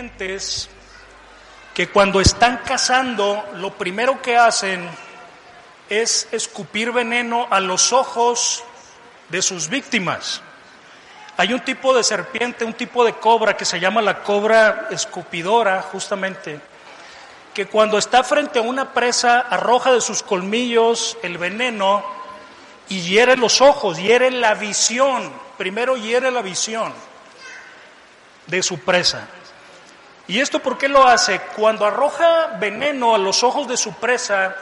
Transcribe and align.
serpientes 0.00 0.70
que 1.74 1.88
cuando 1.88 2.20
están 2.20 2.58
cazando, 2.64 3.44
lo 3.56 3.74
primero 3.74 4.22
que 4.22 4.36
hacen 4.36 4.88
es 5.90 6.26
escupir 6.32 6.90
veneno 6.90 7.46
a 7.50 7.60
los 7.60 7.92
ojos 7.92 8.64
de 9.28 9.42
sus 9.42 9.68
víctimas. 9.68 10.40
Hay 11.36 11.52
un 11.52 11.60
tipo 11.60 11.94
de 11.94 12.02
serpiente, 12.02 12.64
un 12.64 12.72
tipo 12.72 13.04
de 13.04 13.14
cobra 13.14 13.56
que 13.56 13.64
se 13.66 13.78
llama 13.78 14.00
la 14.00 14.22
cobra 14.22 14.88
escupidora, 14.90 15.82
justamente, 15.82 16.60
que 17.52 17.66
cuando 17.66 17.98
está 17.98 18.24
frente 18.24 18.58
a 18.58 18.62
una 18.62 18.94
presa 18.94 19.40
arroja 19.40 19.92
de 19.92 20.00
sus 20.00 20.22
colmillos 20.22 21.18
el 21.22 21.36
veneno 21.36 22.02
y 22.88 23.02
hiere 23.02 23.36
los 23.36 23.60
ojos, 23.60 23.98
hiere 23.98 24.30
la 24.30 24.54
visión, 24.54 25.30
primero 25.58 25.96
hiere 25.96 26.30
la 26.30 26.40
visión 26.40 26.92
de 28.46 28.62
su 28.62 28.78
presa. 28.78 29.28
¿Y 30.30 30.38
esto 30.38 30.60
por 30.60 30.78
qué 30.78 30.86
lo 30.86 31.08
hace? 31.08 31.40
Cuando 31.56 31.84
arroja 31.84 32.56
veneno 32.60 33.16
a 33.16 33.18
los 33.18 33.42
ojos 33.42 33.66
de 33.66 33.76
su 33.76 33.94
presa, 33.94 34.54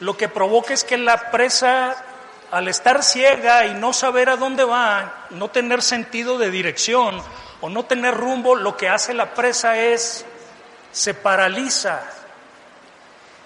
lo 0.00 0.16
que 0.16 0.30
provoca 0.30 0.72
es 0.72 0.84
que 0.84 0.96
la 0.96 1.30
presa, 1.30 1.94
al 2.50 2.66
estar 2.66 3.04
ciega 3.04 3.66
y 3.66 3.74
no 3.74 3.92
saber 3.92 4.30
a 4.30 4.36
dónde 4.36 4.64
va, 4.64 5.26
no 5.28 5.48
tener 5.48 5.82
sentido 5.82 6.38
de 6.38 6.50
dirección 6.50 7.22
o 7.60 7.68
no 7.68 7.84
tener 7.84 8.14
rumbo, 8.14 8.54
lo 8.54 8.74
que 8.74 8.88
hace 8.88 9.12
la 9.12 9.34
presa 9.34 9.76
es 9.76 10.24
se 10.92 11.12
paraliza. 11.12 12.00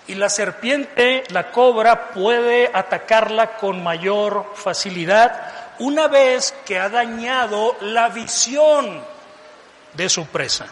Y 0.07 0.15
la 0.15 0.29
serpiente, 0.29 1.25
la 1.31 1.51
cobra, 1.51 2.11
puede 2.11 2.71
atacarla 2.73 3.57
con 3.57 3.83
mayor 3.83 4.53
facilidad 4.55 5.51
una 5.81 6.07
vez 6.07 6.55
que 6.65 6.79
ha 6.79 6.89
dañado 6.89 7.75
la 7.81 8.09
visión 8.09 9.05
de 9.95 10.09
su 10.09 10.27
presa. 10.27 10.67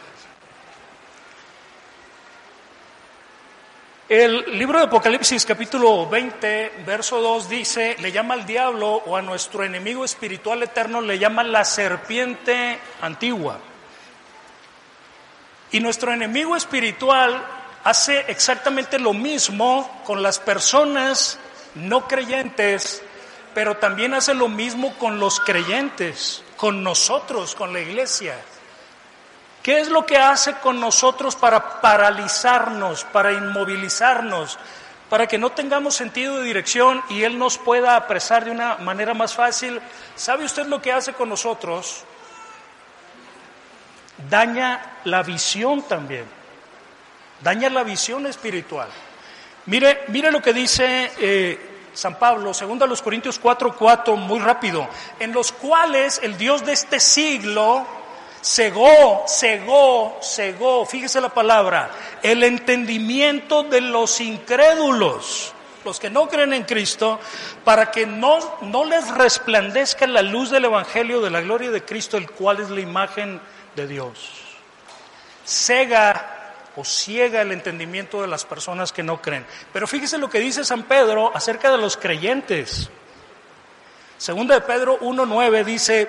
El 4.10 4.58
libro 4.58 4.80
de 4.80 4.86
Apocalipsis 4.86 5.46
capítulo 5.46 6.08
20, 6.08 6.82
verso 6.84 7.20
2 7.20 7.48
dice, 7.48 7.94
le 8.00 8.10
llama 8.10 8.34
al 8.34 8.44
diablo 8.44 8.94
o 9.06 9.16
a 9.16 9.22
nuestro 9.22 9.62
enemigo 9.62 10.04
espiritual 10.04 10.64
eterno, 10.64 11.00
le 11.00 11.16
llama 11.16 11.44
la 11.44 11.64
serpiente 11.64 12.76
antigua. 13.02 13.60
Y 15.70 15.78
nuestro 15.78 16.12
enemigo 16.12 16.56
espiritual 16.56 17.40
hace 17.84 18.24
exactamente 18.26 18.98
lo 18.98 19.12
mismo 19.12 20.02
con 20.04 20.24
las 20.24 20.40
personas 20.40 21.38
no 21.76 22.08
creyentes, 22.08 23.04
pero 23.54 23.76
también 23.76 24.14
hace 24.14 24.34
lo 24.34 24.48
mismo 24.48 24.92
con 24.98 25.20
los 25.20 25.38
creyentes, 25.38 26.42
con 26.56 26.82
nosotros, 26.82 27.54
con 27.54 27.72
la 27.72 27.78
iglesia. 27.78 28.34
¿Qué 29.62 29.80
es 29.80 29.88
lo 29.88 30.06
que 30.06 30.16
hace 30.16 30.54
con 30.54 30.80
nosotros 30.80 31.36
para 31.36 31.80
paralizarnos, 31.80 33.04
para 33.04 33.32
inmovilizarnos, 33.32 34.58
para 35.10 35.26
que 35.26 35.36
no 35.36 35.50
tengamos 35.50 35.94
sentido 35.94 36.38
de 36.38 36.44
dirección 36.44 37.02
y 37.10 37.24
Él 37.24 37.38
nos 37.38 37.58
pueda 37.58 37.96
apresar 37.96 38.44
de 38.44 38.52
una 38.52 38.76
manera 38.76 39.12
más 39.12 39.34
fácil? 39.34 39.80
¿Sabe 40.16 40.44
usted 40.46 40.66
lo 40.66 40.80
que 40.80 40.92
hace 40.92 41.12
con 41.12 41.28
nosotros? 41.28 42.04
Daña 44.30 44.98
la 45.04 45.22
visión 45.22 45.82
también, 45.82 46.24
daña 47.42 47.68
la 47.68 47.82
visión 47.82 48.26
espiritual. 48.26 48.88
Mire, 49.66 50.04
mire 50.08 50.32
lo 50.32 50.40
que 50.40 50.54
dice 50.54 51.12
eh, 51.18 51.88
San 51.92 52.18
Pablo, 52.18 52.54
segundo 52.54 52.86
a 52.86 52.88
los 52.88 53.02
Corintios 53.02 53.38
4, 53.38 53.76
4, 53.76 54.16
muy 54.16 54.38
rápido, 54.38 54.88
en 55.18 55.32
los 55.32 55.52
cuales 55.52 56.20
el 56.22 56.38
Dios 56.38 56.64
de 56.64 56.72
este 56.72 56.98
siglo, 56.98 57.86
cegó, 58.42 59.24
cegó, 59.26 60.18
cegó, 60.22 60.86
fíjese 60.86 61.20
la 61.20 61.28
palabra, 61.28 61.90
el 62.22 62.42
entendimiento 62.42 63.62
de 63.62 63.80
los 63.80 64.20
incrédulos, 64.20 65.52
los 65.84 65.98
que 65.98 66.10
no 66.10 66.28
creen 66.28 66.52
en 66.52 66.64
Cristo, 66.64 67.20
para 67.64 67.90
que 67.90 68.06
no, 68.06 68.38
no 68.62 68.84
les 68.84 69.08
resplandezca 69.08 70.06
la 70.06 70.22
luz 70.22 70.50
del 70.50 70.66
Evangelio 70.66 71.20
de 71.20 71.30
la 71.30 71.40
gloria 71.40 71.70
de 71.70 71.84
Cristo, 71.84 72.16
el 72.16 72.30
cual 72.30 72.60
es 72.60 72.70
la 72.70 72.80
imagen 72.80 73.40
de 73.76 73.86
Dios. 73.86 74.18
Cega 75.44 76.36
o 76.76 76.84
ciega 76.84 77.42
el 77.42 77.52
entendimiento 77.52 78.22
de 78.22 78.28
las 78.28 78.44
personas 78.44 78.92
que 78.92 79.02
no 79.02 79.20
creen. 79.20 79.44
Pero 79.72 79.86
fíjese 79.86 80.18
lo 80.18 80.30
que 80.30 80.38
dice 80.38 80.64
San 80.64 80.84
Pedro 80.84 81.32
acerca 81.34 81.70
de 81.70 81.78
los 81.78 81.96
creyentes. 81.96 82.88
Segunda 84.16 84.54
de 84.54 84.60
Pedro 84.60 85.00
1.9 85.00 85.64
dice, 85.64 86.08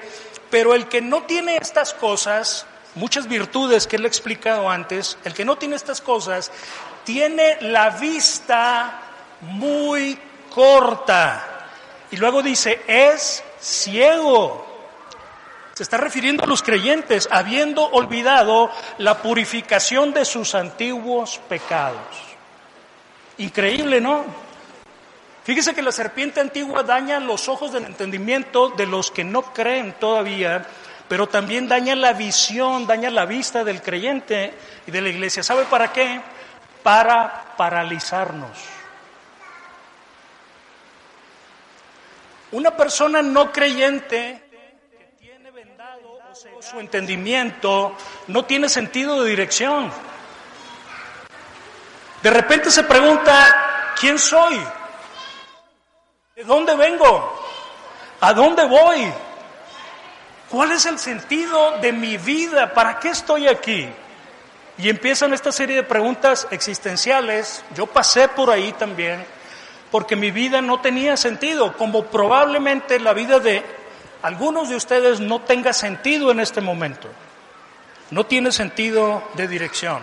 pero 0.51 0.75
el 0.75 0.87
que 0.87 1.01
no 1.01 1.23
tiene 1.23 1.57
estas 1.57 1.93
cosas, 1.93 2.65
muchas 2.95 3.27
virtudes 3.27 3.87
que 3.87 3.95
él 3.95 4.05
ha 4.05 4.09
explicado 4.09 4.69
antes, 4.69 5.17
el 5.23 5.33
que 5.33 5.45
no 5.45 5.57
tiene 5.57 5.77
estas 5.77 6.01
cosas, 6.01 6.51
tiene 7.05 7.57
la 7.61 7.89
vista 7.89 9.01
muy 9.41 10.19
corta. 10.53 11.67
Y 12.11 12.17
luego 12.17 12.43
dice, 12.43 12.81
es 12.85 13.43
ciego. 13.59 14.67
Se 15.73 15.83
está 15.83 15.97
refiriendo 15.97 16.43
a 16.43 16.47
los 16.47 16.61
creyentes, 16.61 17.29
habiendo 17.31 17.85
olvidado 17.85 18.69
la 18.97 19.21
purificación 19.21 20.13
de 20.13 20.25
sus 20.25 20.53
antiguos 20.53 21.39
pecados. 21.47 21.97
Increíble, 23.37 24.01
¿no? 24.01 24.50
Fíjese 25.43 25.73
que 25.73 25.81
la 25.81 25.91
serpiente 25.91 26.39
antigua 26.39 26.83
daña 26.83 27.19
los 27.19 27.49
ojos 27.49 27.71
del 27.71 27.85
entendimiento 27.85 28.69
de 28.69 28.85
los 28.85 29.09
que 29.09 29.23
no 29.23 29.41
creen 29.53 29.93
todavía, 29.99 30.65
pero 31.07 31.27
también 31.27 31.67
daña 31.67 31.95
la 31.95 32.13
visión, 32.13 32.85
daña 32.85 33.09
la 33.09 33.25
vista 33.25 33.63
del 33.63 33.81
creyente 33.81 34.53
y 34.85 34.91
de 34.91 35.01
la 35.01 35.09
iglesia. 35.09 35.41
¿Sabe 35.41 35.65
para 35.65 35.91
qué? 35.91 36.21
Para 36.83 37.55
paralizarnos. 37.57 38.57
Una 42.51 42.75
persona 42.77 43.21
no 43.21 43.51
creyente 43.51 44.43
que 44.91 45.15
tiene 45.19 45.49
vendado 45.49 46.19
su 46.61 46.79
entendimiento 46.79 47.95
no 48.27 48.45
tiene 48.45 48.69
sentido 48.69 49.23
de 49.23 49.29
dirección. 49.31 49.91
De 52.21 52.29
repente 52.29 52.69
se 52.69 52.83
pregunta, 52.83 53.93
¿quién 53.99 54.19
soy? 54.19 54.61
¿De 56.41 56.47
dónde 56.47 56.75
vengo? 56.75 57.39
¿A 58.19 58.33
dónde 58.33 58.65
voy? 58.65 59.13
¿Cuál 60.49 60.71
es 60.71 60.87
el 60.87 60.97
sentido 60.97 61.77
de 61.77 61.91
mi 61.91 62.17
vida? 62.17 62.73
¿Para 62.73 62.99
qué 62.99 63.09
estoy 63.09 63.47
aquí? 63.47 63.87
Y 64.79 64.89
empiezan 64.89 65.35
esta 65.35 65.51
serie 65.51 65.75
de 65.75 65.83
preguntas 65.83 66.47
existenciales. 66.49 67.63
Yo 67.75 67.85
pasé 67.85 68.27
por 68.27 68.49
ahí 68.49 68.73
también, 68.73 69.23
porque 69.91 70.15
mi 70.15 70.31
vida 70.31 70.63
no 70.63 70.81
tenía 70.81 71.15
sentido, 71.15 71.77
como 71.77 72.05
probablemente 72.05 72.99
la 72.99 73.13
vida 73.13 73.37
de 73.37 73.63
algunos 74.23 74.67
de 74.67 74.77
ustedes 74.77 75.19
no 75.19 75.41
tenga 75.41 75.73
sentido 75.73 76.31
en 76.31 76.39
este 76.39 76.59
momento. 76.59 77.07
No 78.09 78.25
tiene 78.25 78.51
sentido 78.51 79.21
de 79.35 79.47
dirección. 79.47 80.01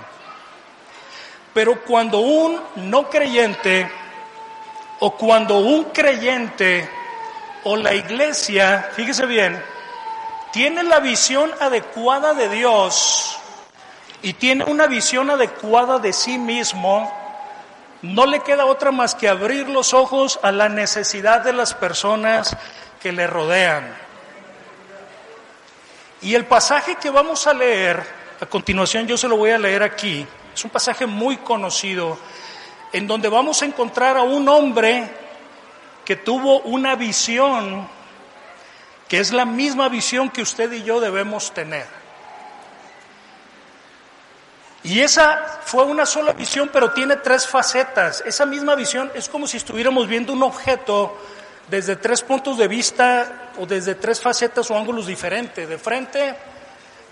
Pero 1.53 1.83
cuando 1.83 2.21
un 2.21 2.61
no 2.77 3.11
creyente 3.11 3.91
o 5.01 5.17
cuando 5.17 5.59
un 5.59 5.85
creyente 5.85 6.89
o 7.65 7.77
la 7.77 7.95
iglesia, 7.95 8.91
fíjese 8.95 9.27
bien, 9.27 9.63
tiene 10.53 10.83
la 10.83 11.01
visión 11.01 11.51
adecuada 11.61 12.35
de 12.35 12.49
Dios 12.49 13.39
y 14.23 14.33
tiene 14.33 14.65
una 14.65 14.87
visión 14.87 15.31
adecuada 15.31 15.99
de 15.99 16.13
sí 16.13 16.39
mismo, 16.39 17.13
no 18.03 18.27
le 18.27 18.41
queda 18.41 18.67
otra 18.67 18.91
más 18.91 19.15
que 19.15 19.29
abrir 19.29 19.69
los 19.69 19.93
ojos 19.93 20.39
a 20.43 20.53
la 20.53 20.69
necesidad 20.69 21.43
de 21.43 21.53
las 21.53 21.75
personas 21.75 22.57
que 23.01 23.13
le 23.13 23.27
rodean. 23.27 23.95
Y 26.23 26.35
el 26.35 26.47
pasaje 26.47 26.97
que 26.97 27.11
vamos 27.11 27.47
a 27.47 27.55
leer, 27.55 28.03
a 28.41 28.47
continuación 28.47 29.07
yo 29.07 29.17
se 29.17 29.29
lo 29.29 29.37
voy 29.37 29.51
a 29.51 29.59
leer 29.59 29.83
aquí, 29.83 30.27
es 30.53 30.65
un 30.65 30.71
pasaje 30.71 31.07
muy 31.07 31.37
conocido 31.37 32.19
en 32.93 33.07
donde 33.07 33.29
vamos 33.29 33.63
a 33.63 33.67
encontrar 33.67 34.17
a 34.17 34.23
un 34.23 34.49
hombre 34.49 35.09
que 36.05 36.17
tuvo 36.17 36.61
una 36.61 36.95
visión 36.95 37.89
que 39.09 39.21
es 39.21 39.33
la 39.33 39.47
misma 39.47 39.89
visión 39.89 40.29
que 40.29 40.43
usted 40.43 40.71
y 40.73 40.83
yo 40.83 41.01
debemos 41.01 41.53
tener. 41.53 41.87
Y 44.85 45.01
esa 45.01 45.61
fue 45.65 45.85
una 45.85 46.07
sola 46.07 46.33
visión, 46.33 46.71
pero 46.73 46.93
tiene 46.93 47.17
tres 47.17 47.47
facetas. 47.47 48.23
Esa 48.25 48.47
misma 48.47 48.75
visión 48.75 49.11
es 49.15 49.29
como 49.29 49.47
si 49.47 49.57
estuviéramos 49.57 50.07
viendo 50.07 50.33
un 50.33 50.43
objeto 50.43 51.17
desde 51.69 51.97
tres 51.97 52.23
puntos 52.23 52.59
de 52.59 52.69
vista 52.69 53.51
o 53.59 53.67
desde 53.67 53.95
tres 53.95 54.21
facetas 54.21 54.71
o 54.71 54.79
ángulos 54.79 55.07
diferentes, 55.07 55.69
de 55.69 55.79
frente, 55.79 56.37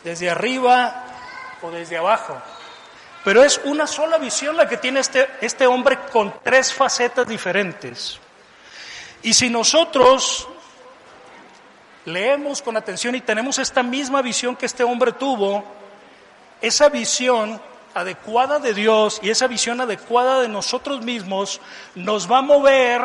desde 0.04 0.30
arriba 0.30 1.04
o 1.62 1.70
desde 1.70 1.96
abajo. 1.96 2.40
Pero 3.26 3.42
es 3.42 3.60
una 3.64 3.88
sola 3.88 4.18
visión 4.18 4.56
la 4.56 4.68
que 4.68 4.76
tiene 4.76 5.00
este, 5.00 5.28
este 5.40 5.66
hombre 5.66 5.98
con 6.12 6.32
tres 6.44 6.72
facetas 6.72 7.26
diferentes. 7.26 8.20
Y 9.20 9.34
si 9.34 9.50
nosotros 9.50 10.46
leemos 12.04 12.62
con 12.62 12.76
atención 12.76 13.16
y 13.16 13.20
tenemos 13.20 13.58
esta 13.58 13.82
misma 13.82 14.22
visión 14.22 14.54
que 14.54 14.66
este 14.66 14.84
hombre 14.84 15.10
tuvo, 15.10 15.64
esa 16.60 16.88
visión 16.88 17.60
adecuada 17.94 18.60
de 18.60 18.72
Dios 18.72 19.18
y 19.20 19.30
esa 19.30 19.48
visión 19.48 19.80
adecuada 19.80 20.42
de 20.42 20.48
nosotros 20.48 21.02
mismos 21.02 21.60
nos 21.96 22.30
va 22.30 22.38
a 22.38 22.42
mover 22.42 23.02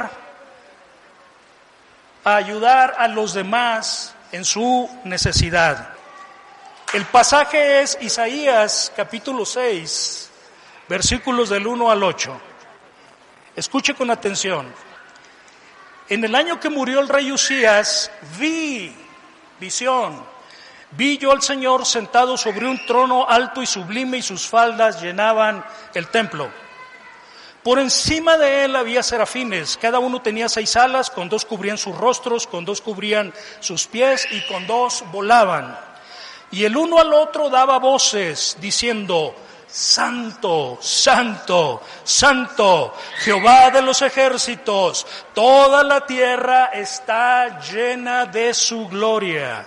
a 2.24 2.36
ayudar 2.36 2.94
a 3.00 3.08
los 3.08 3.34
demás 3.34 4.14
en 4.32 4.46
su 4.46 4.88
necesidad. 5.04 5.96
El 6.94 7.06
pasaje 7.06 7.82
es 7.82 7.98
Isaías 8.02 8.92
capítulo 8.94 9.46
6, 9.46 10.30
versículos 10.90 11.48
del 11.48 11.66
1 11.66 11.90
al 11.90 12.04
8. 12.04 12.42
Escuche 13.56 13.94
con 13.94 14.12
atención. 14.12 14.74
En 16.10 16.26
el 16.26 16.36
año 16.36 16.60
que 16.60 16.70
murió 16.70 17.00
el 17.00 17.08
rey 17.08 17.32
Usías, 17.32 18.12
vi, 18.38 18.94
visión, 19.58 20.22
vi 20.92 21.18
yo 21.18 21.32
al 21.32 21.42
Señor 21.42 21.86
sentado 21.86 22.36
sobre 22.36 22.68
un 22.68 22.86
trono 22.86 23.26
alto 23.26 23.62
y 23.62 23.66
sublime 23.66 24.18
y 24.18 24.22
sus 24.22 24.46
faldas 24.46 25.02
llenaban 25.02 25.64
el 25.94 26.10
templo. 26.10 26.50
Por 27.64 27.80
encima 27.80 28.36
de 28.36 28.66
él 28.66 28.76
había 28.76 29.02
serafines, 29.02 29.78
cada 29.78 30.00
uno 30.00 30.22
tenía 30.22 30.50
seis 30.50 30.76
alas, 30.76 31.10
con 31.10 31.30
dos 31.30 31.46
cubrían 31.46 31.78
sus 31.78 31.98
rostros, 31.98 32.48
con 32.48 32.66
dos 32.66 32.82
cubrían 32.82 33.34
sus 33.62 33.88
pies 33.88 34.28
y 34.30 34.46
con 34.48 34.68
dos 34.68 35.06
volaban. 35.10 35.91
Y 36.51 36.65
el 36.65 36.75
uno 36.75 37.00
al 37.00 37.13
otro 37.13 37.50
daba 37.50 37.80
voces 37.80 38.57
diciendo, 38.59 39.33
Santo, 39.71 40.80
santo, 40.81 41.81
santo, 42.03 42.94
Jehová 43.19 43.69
de 43.69 43.81
los 43.81 44.01
ejércitos, 44.01 45.07
toda 45.33 45.81
la 45.81 46.06
tierra 46.06 46.71
está 46.74 47.62
llena 47.62 48.25
de 48.25 48.53
su 48.53 48.89
gloria. 48.89 49.65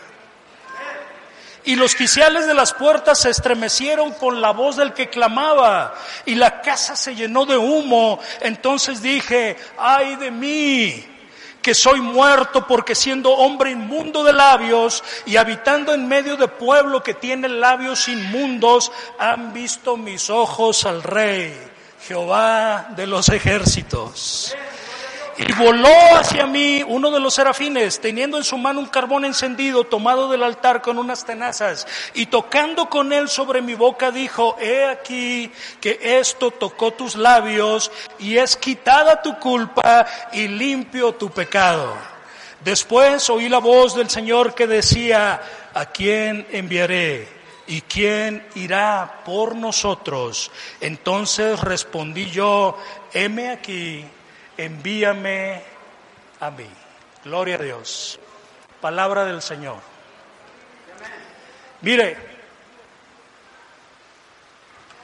Y 1.64 1.76
los 1.76 1.94
quiciales 1.94 2.46
de 2.46 2.52
las 2.52 2.74
puertas 2.74 3.20
se 3.20 3.30
estremecieron 3.30 4.12
con 4.12 4.42
la 4.42 4.50
voz 4.50 4.76
del 4.76 4.92
que 4.92 5.08
clamaba, 5.08 5.94
y 6.26 6.34
la 6.34 6.60
casa 6.60 6.94
se 6.94 7.14
llenó 7.14 7.46
de 7.46 7.56
humo. 7.56 8.20
Entonces 8.40 9.00
dije, 9.00 9.56
ay 9.78 10.16
de 10.16 10.30
mí, 10.30 11.13
que 11.64 11.74
soy 11.74 12.02
muerto 12.02 12.66
porque 12.66 12.94
siendo 12.94 13.30
hombre 13.30 13.70
inmundo 13.70 14.22
de 14.22 14.34
labios 14.34 15.02
y 15.24 15.38
habitando 15.38 15.94
en 15.94 16.06
medio 16.06 16.36
de 16.36 16.46
pueblo 16.46 17.02
que 17.02 17.14
tiene 17.14 17.48
labios 17.48 18.06
inmundos, 18.08 18.92
han 19.18 19.54
visto 19.54 19.96
mis 19.96 20.28
ojos 20.28 20.84
al 20.84 21.02
Rey, 21.02 21.58
Jehová 22.06 22.88
de 22.94 23.06
los 23.06 23.30
ejércitos. 23.30 24.54
Y 25.36 25.52
voló 25.54 25.88
hacia 26.16 26.46
mí 26.46 26.84
uno 26.86 27.10
de 27.10 27.18
los 27.18 27.34
serafines, 27.34 28.00
teniendo 28.00 28.36
en 28.36 28.44
su 28.44 28.56
mano 28.56 28.78
un 28.80 28.86
carbón 28.86 29.24
encendido 29.24 29.84
tomado 29.84 30.28
del 30.30 30.44
altar 30.44 30.80
con 30.80 30.98
unas 30.98 31.24
tenazas, 31.24 31.86
y 32.14 32.26
tocando 32.26 32.88
con 32.88 33.12
él 33.12 33.28
sobre 33.28 33.60
mi 33.60 33.74
boca 33.74 34.10
dijo, 34.12 34.56
he 34.60 34.84
aquí 34.84 35.50
que 35.80 35.98
esto 36.00 36.52
tocó 36.52 36.92
tus 36.92 37.16
labios, 37.16 37.90
y 38.18 38.36
es 38.38 38.56
quitada 38.56 39.22
tu 39.22 39.38
culpa 39.38 40.06
y 40.32 40.46
limpio 40.46 41.14
tu 41.14 41.30
pecado. 41.30 41.96
Después 42.64 43.28
oí 43.28 43.48
la 43.48 43.58
voz 43.58 43.94
del 43.94 44.08
Señor 44.08 44.54
que 44.54 44.66
decía, 44.66 45.42
¿a 45.74 45.86
quién 45.86 46.46
enviaré? 46.52 47.28
¿Y 47.66 47.80
quién 47.82 48.46
irá 48.54 49.22
por 49.24 49.56
nosotros? 49.56 50.50
Entonces 50.80 51.60
respondí 51.60 52.30
yo, 52.30 52.78
heme 53.12 53.50
aquí 53.50 54.04
envíame 54.56 55.62
a 56.40 56.50
mí. 56.50 56.68
Gloria 57.24 57.56
a 57.56 57.58
Dios. 57.58 58.18
Palabra 58.80 59.24
del 59.24 59.40
Señor. 59.40 59.78
Mire, 61.80 62.16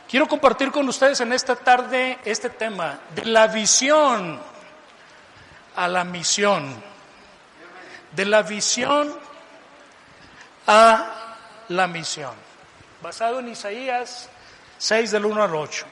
quiero 0.08 0.26
compartir 0.26 0.70
con 0.70 0.88
ustedes 0.88 1.20
en 1.20 1.32
esta 1.32 1.56
tarde 1.56 2.18
este 2.24 2.50
tema 2.50 3.00
de 3.14 3.24
la 3.26 3.46
visión 3.46 4.40
a 5.76 5.88
la 5.88 6.04
misión. 6.04 6.82
De 8.12 8.24
la 8.24 8.42
visión 8.42 9.14
a 10.66 11.36
la 11.68 11.86
misión. 11.86 12.34
Basado 13.02 13.40
en 13.40 13.48
Isaías 13.48 14.28
6 14.78 15.10
del 15.10 15.26
1 15.26 15.42
al 15.42 15.54
8. 15.54 15.86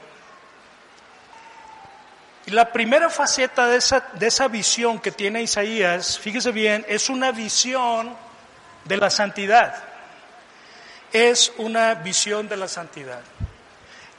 Y 2.49 2.51
la 2.51 2.71
primera 2.73 3.11
faceta 3.11 3.67
de 3.67 3.77
esa, 3.77 4.07
de 4.13 4.25
esa 4.25 4.47
visión 4.47 4.97
que 4.97 5.11
tiene 5.11 5.43
Isaías, 5.43 6.17
fíjese 6.17 6.51
bien, 6.51 6.83
es 6.89 7.07
una 7.07 7.31
visión 7.31 8.17
de 8.85 8.97
la 8.97 9.11
santidad. 9.11 9.75
Es 11.13 11.53
una 11.57 11.93
visión 11.93 12.49
de 12.49 12.57
la 12.57 12.67
santidad. 12.67 13.21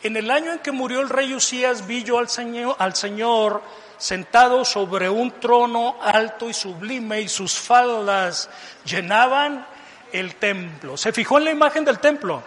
En 0.05 0.17
el 0.17 0.31
año 0.31 0.53
en 0.53 0.61
que 0.61 0.71
murió 0.71 1.01
el 1.01 1.09
rey 1.09 1.35
Usías, 1.35 1.89
vi 1.89 2.05
yo 2.05 2.21
al 2.21 2.29
Señor, 2.29 2.77
al 2.79 2.95
Señor 2.95 3.65
sentado 3.99 4.65
sobre 4.65 5.11
un 5.11 5.33
trono 5.41 5.97
alto 6.01 6.49
y 6.49 6.55
sublime 6.55 7.23
y 7.23 7.29
sus 7.29 7.59
faldas 7.59 8.49
llenaban 8.85 9.67
el 10.13 10.37
templo. 10.37 10.97
¿Se 10.97 11.11
fijó 11.11 11.39
en 11.39 11.47
la 11.47 11.51
imagen 11.51 11.85
del 11.85 11.99
templo? 11.99 12.45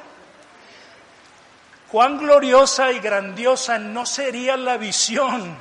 Cuán 1.94 2.18
gloriosa 2.18 2.92
y 2.92 2.98
grandiosa 2.98 3.78
no 3.78 4.08
sería 4.08 4.58
la 4.58 4.78
visión 4.78 5.56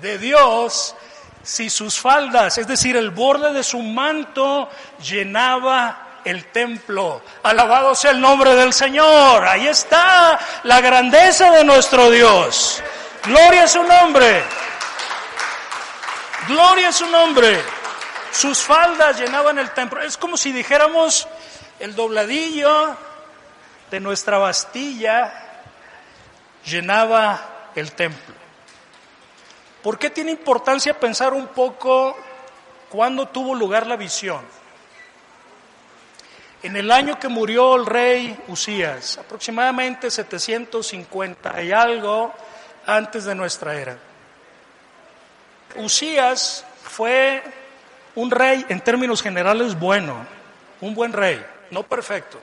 de 0.00 0.18
Dios 0.18 0.94
si 1.42 1.68
sus 1.68 1.98
faldas, 1.98 2.58
es 2.58 2.68
decir, 2.68 2.96
el 2.96 3.10
borde 3.10 3.52
de 3.52 3.64
su 3.64 3.80
manto 3.80 4.70
llenaba 5.02 6.20
el 6.24 6.52
templo. 6.52 7.22
Alabado 7.42 7.92
sea 7.96 8.12
el 8.12 8.20
nombre 8.20 8.54
del 8.54 8.72
Señor. 8.72 9.48
Ahí 9.48 9.66
está 9.66 10.38
la 10.62 10.80
grandeza 10.80 11.50
de 11.50 11.64
nuestro 11.64 12.08
Dios. 12.08 12.80
Gloria 13.24 13.64
a 13.64 13.66
su 13.66 13.82
nombre. 13.82 14.44
Gloria 16.46 16.90
a 16.90 16.92
su 16.92 17.06
nombre. 17.08 17.60
Sus 18.30 18.60
faldas 18.60 19.18
llenaban 19.18 19.58
el 19.58 19.72
templo. 19.72 20.00
Es 20.00 20.16
como 20.16 20.36
si 20.36 20.52
dijéramos 20.52 21.26
el 21.80 21.96
dobladillo 21.96 22.96
de 23.90 23.98
nuestra 23.98 24.38
bastilla 24.38 25.40
llenaba 26.64 27.70
el 27.74 27.92
templo. 27.92 28.34
¿Por 29.82 29.98
qué 29.98 30.10
tiene 30.10 30.30
importancia 30.30 30.98
pensar 30.98 31.34
un 31.34 31.48
poco 31.48 32.16
cuándo 32.88 33.28
tuvo 33.28 33.54
lugar 33.54 33.86
la 33.86 33.96
visión? 33.96 34.42
En 36.62 36.76
el 36.76 36.90
año 36.90 37.18
que 37.18 37.28
murió 37.28 37.76
el 37.76 37.84
rey 37.84 38.38
Usías, 38.48 39.18
aproximadamente 39.18 40.10
750 40.10 41.62
y 41.62 41.72
algo 41.72 42.32
antes 42.86 43.26
de 43.26 43.34
nuestra 43.34 43.74
era. 43.74 43.98
Usías 45.76 46.64
fue 46.82 47.42
un 48.14 48.30
rey 48.30 48.64
en 48.70 48.80
términos 48.80 49.22
generales 49.22 49.78
bueno, 49.78 50.26
un 50.80 50.94
buen 50.94 51.12
rey, 51.12 51.44
no 51.70 51.82
perfecto. 51.82 52.40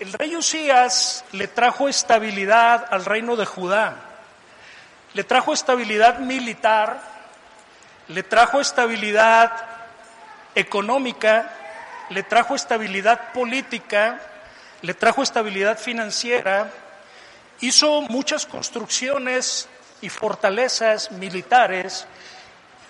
El 0.00 0.12
rey 0.12 0.34
Usías 0.34 1.24
le 1.30 1.46
trajo 1.46 1.88
estabilidad 1.88 2.86
al 2.90 3.04
reino 3.04 3.36
de 3.36 3.46
Judá. 3.46 3.94
Le 5.12 5.22
trajo 5.22 5.52
estabilidad 5.52 6.18
militar, 6.18 7.00
le 8.08 8.24
trajo 8.24 8.60
estabilidad 8.60 9.52
económica, 10.56 11.48
le 12.10 12.24
trajo 12.24 12.56
estabilidad 12.56 13.32
política, 13.32 14.20
le 14.82 14.94
trajo 14.94 15.22
estabilidad 15.22 15.78
financiera, 15.78 16.72
hizo 17.60 18.00
muchas 18.02 18.46
construcciones 18.46 19.68
y 20.00 20.08
fortalezas 20.08 21.12
militares. 21.12 22.04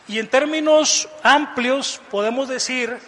Y 0.09 0.21
en 0.21 0.29
términos 0.29 1.07
amplios 1.23 2.01
podemos 2.11 2.49
decir 2.49 2.99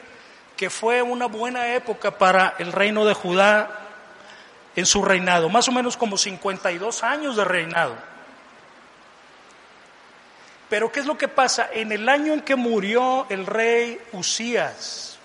que 0.55 0.69
fue 0.69 1.01
una 1.01 1.27
buena 1.27 1.73
época 1.73 2.11
para 2.11 2.57
el 2.59 2.73
reino 2.73 3.07
de 3.07 3.15
Judá 3.15 3.85
en 4.77 4.85
su 4.85 5.03
reinado, 5.03 5.49
más 5.49 5.67
o 5.69 5.73
menos 5.73 5.97
como 5.97 6.19
52 6.19 7.03
años 7.03 7.35
de 7.35 7.45
reinado. 7.45 7.97
Pero 10.69 10.93
¿qué 10.93 11.01
es 11.01 11.07
lo 11.07 11.17
que 11.17 11.29
pasa? 11.29 11.71
En 11.73 11.93
el 11.93 12.09
año 12.09 12.35
en 12.35 12.43
que 12.43 12.57
murió 12.57 13.27
el 13.31 13.47
rey 13.47 14.01
Usías, 14.13 15.17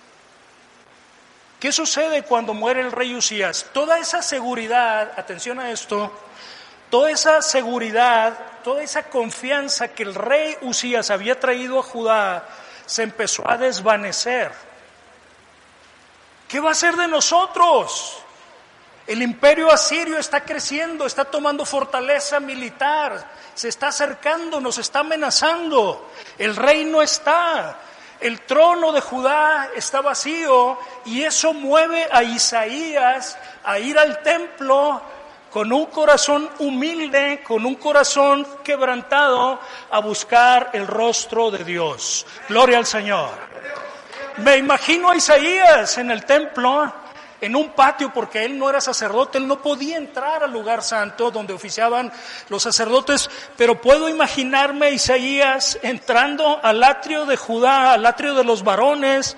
¿qué 1.59 1.71
sucede 1.71 2.23
cuando 2.23 2.53
muere 2.53 2.79
el 2.81 2.91
rey 2.91 3.13
Usías? 3.13 3.65
Toda 3.73 3.99
esa 3.99 4.21
seguridad, 4.21 5.11
atención 5.17 5.59
a 5.59 5.71
esto, 5.71 6.11
toda 6.89 7.11
esa 7.11 7.41
seguridad, 7.41 8.37
toda 8.63 8.83
esa 8.83 9.03
confianza 9.03 9.89
que 9.89 10.03
el 10.03 10.15
rey 10.15 10.55
Usías 10.61 11.09
había 11.09 11.39
traído 11.39 11.79
a 11.79 11.83
Judá, 11.83 12.47
se 12.85 13.03
empezó 13.03 13.49
a 13.49 13.57
desvanecer. 13.57 14.51
¿Qué 16.47 16.59
va 16.59 16.71
a 16.71 16.75
ser 16.75 16.95
de 16.95 17.07
nosotros? 17.07 18.20
El 19.11 19.21
imperio 19.21 19.69
asirio 19.69 20.17
está 20.17 20.39
creciendo, 20.39 21.05
está 21.05 21.25
tomando 21.25 21.65
fortaleza 21.65 22.39
militar, 22.39 23.29
se 23.53 23.67
está 23.67 23.89
acercando, 23.89 24.61
nos 24.61 24.77
está 24.77 24.99
amenazando. 24.99 26.11
El 26.37 26.55
reino 26.55 27.01
está, 27.01 27.75
el 28.21 28.39
trono 28.43 28.93
de 28.93 29.01
Judá 29.01 29.71
está 29.75 29.99
vacío 29.99 30.79
y 31.03 31.23
eso 31.23 31.51
mueve 31.51 32.07
a 32.09 32.23
Isaías 32.23 33.37
a 33.65 33.79
ir 33.79 33.99
al 33.99 34.21
templo 34.23 35.01
con 35.49 35.73
un 35.73 35.87
corazón 35.87 36.49
humilde, 36.59 37.43
con 37.45 37.65
un 37.65 37.75
corazón 37.75 38.47
quebrantado, 38.63 39.59
a 39.89 39.99
buscar 39.99 40.69
el 40.71 40.87
rostro 40.87 41.51
de 41.51 41.65
Dios. 41.65 42.25
Gloria 42.47 42.77
al 42.77 42.85
Señor. 42.85 43.31
Me 44.37 44.55
imagino 44.55 45.11
a 45.11 45.17
Isaías 45.17 45.97
en 45.97 46.11
el 46.11 46.23
templo, 46.23 47.00
en 47.41 47.55
un 47.55 47.71
patio, 47.71 48.13
porque 48.13 48.45
él 48.45 48.57
no 48.57 48.69
era 48.69 48.79
sacerdote, 48.79 49.39
él 49.39 49.47
no 49.47 49.61
podía 49.61 49.97
entrar 49.97 50.43
al 50.43 50.53
lugar 50.53 50.83
santo 50.83 51.31
donde 51.31 51.53
oficiaban 51.53 52.11
los 52.49 52.63
sacerdotes, 52.63 53.29
pero 53.57 53.81
puedo 53.81 54.07
imaginarme 54.07 54.85
a 54.85 54.91
Isaías 54.91 55.79
entrando 55.81 56.59
al 56.63 56.83
atrio 56.83 57.25
de 57.25 57.35
Judá, 57.35 57.93
al 57.93 58.05
atrio 58.05 58.35
de 58.35 58.43
los 58.43 58.63
varones, 58.63 59.35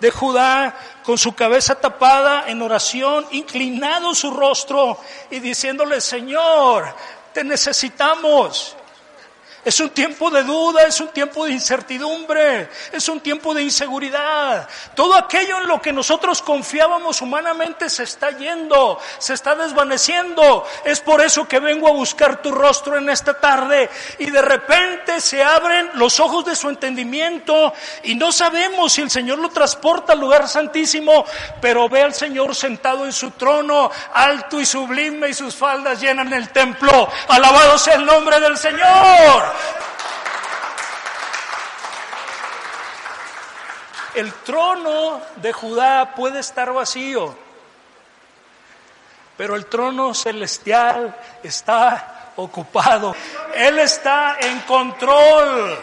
de 0.00 0.10
Judá 0.10 0.74
con 1.04 1.18
su 1.18 1.34
cabeza 1.34 1.76
tapada 1.76 2.44
en 2.48 2.60
oración, 2.62 3.24
inclinado 3.30 4.14
su 4.14 4.30
rostro 4.32 4.98
y 5.30 5.38
diciéndole, 5.38 6.00
Señor, 6.00 6.94
te 7.32 7.44
necesitamos. 7.44 8.76
Es 9.64 9.78
un 9.78 9.90
tiempo 9.90 10.28
de 10.28 10.42
duda, 10.42 10.82
es 10.82 11.00
un 11.00 11.08
tiempo 11.08 11.44
de 11.44 11.52
incertidumbre, 11.52 12.68
es 12.90 13.08
un 13.08 13.20
tiempo 13.20 13.54
de 13.54 13.62
inseguridad. 13.62 14.68
Todo 14.96 15.14
aquello 15.14 15.58
en 15.58 15.68
lo 15.68 15.80
que 15.80 15.92
nosotros 15.92 16.42
confiábamos 16.42 17.22
humanamente 17.22 17.88
se 17.88 18.02
está 18.02 18.30
yendo, 18.30 18.98
se 19.18 19.34
está 19.34 19.54
desvaneciendo. 19.54 20.66
Es 20.84 21.00
por 21.00 21.20
eso 21.20 21.46
que 21.46 21.60
vengo 21.60 21.86
a 21.86 21.92
buscar 21.92 22.42
tu 22.42 22.50
rostro 22.50 22.96
en 22.96 23.08
esta 23.08 23.34
tarde 23.34 23.88
y 24.18 24.30
de 24.30 24.42
repente 24.42 25.20
se 25.20 25.44
abren 25.44 25.90
los 25.94 26.18
ojos 26.18 26.44
de 26.44 26.56
su 26.56 26.68
entendimiento 26.68 27.72
y 28.02 28.16
no 28.16 28.32
sabemos 28.32 28.92
si 28.92 29.02
el 29.02 29.10
Señor 29.10 29.38
lo 29.38 29.50
transporta 29.50 30.14
al 30.14 30.18
lugar 30.18 30.48
santísimo, 30.48 31.24
pero 31.60 31.88
ve 31.88 32.02
al 32.02 32.14
Señor 32.14 32.56
sentado 32.56 33.04
en 33.04 33.12
su 33.12 33.30
trono, 33.30 33.92
alto 34.12 34.60
y 34.60 34.66
sublime 34.66 35.28
y 35.28 35.34
sus 35.34 35.54
faldas 35.54 36.00
llenan 36.00 36.32
el 36.32 36.48
templo. 36.48 37.08
Alabado 37.28 37.78
sea 37.78 37.94
el 37.94 38.04
nombre 38.04 38.40
del 38.40 38.58
Señor. 38.58 39.51
El 44.14 44.32
trono 44.44 45.22
de 45.36 45.52
Judá 45.52 46.14
puede 46.14 46.40
estar 46.40 46.72
vacío, 46.72 47.34
pero 49.36 49.56
el 49.56 49.66
trono 49.66 50.12
celestial 50.12 51.16
está 51.42 52.32
ocupado. 52.36 53.14
Él 53.54 53.78
está 53.78 54.36
en 54.40 54.60
control. 54.60 55.78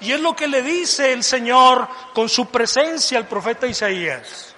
Y 0.00 0.12
es 0.12 0.20
lo 0.20 0.36
que 0.36 0.46
le 0.46 0.62
dice 0.62 1.12
el 1.12 1.24
Señor 1.24 1.88
con 2.12 2.28
su 2.28 2.46
presencia 2.46 3.18
al 3.18 3.26
profeta 3.26 3.66
Isaías. 3.66 4.54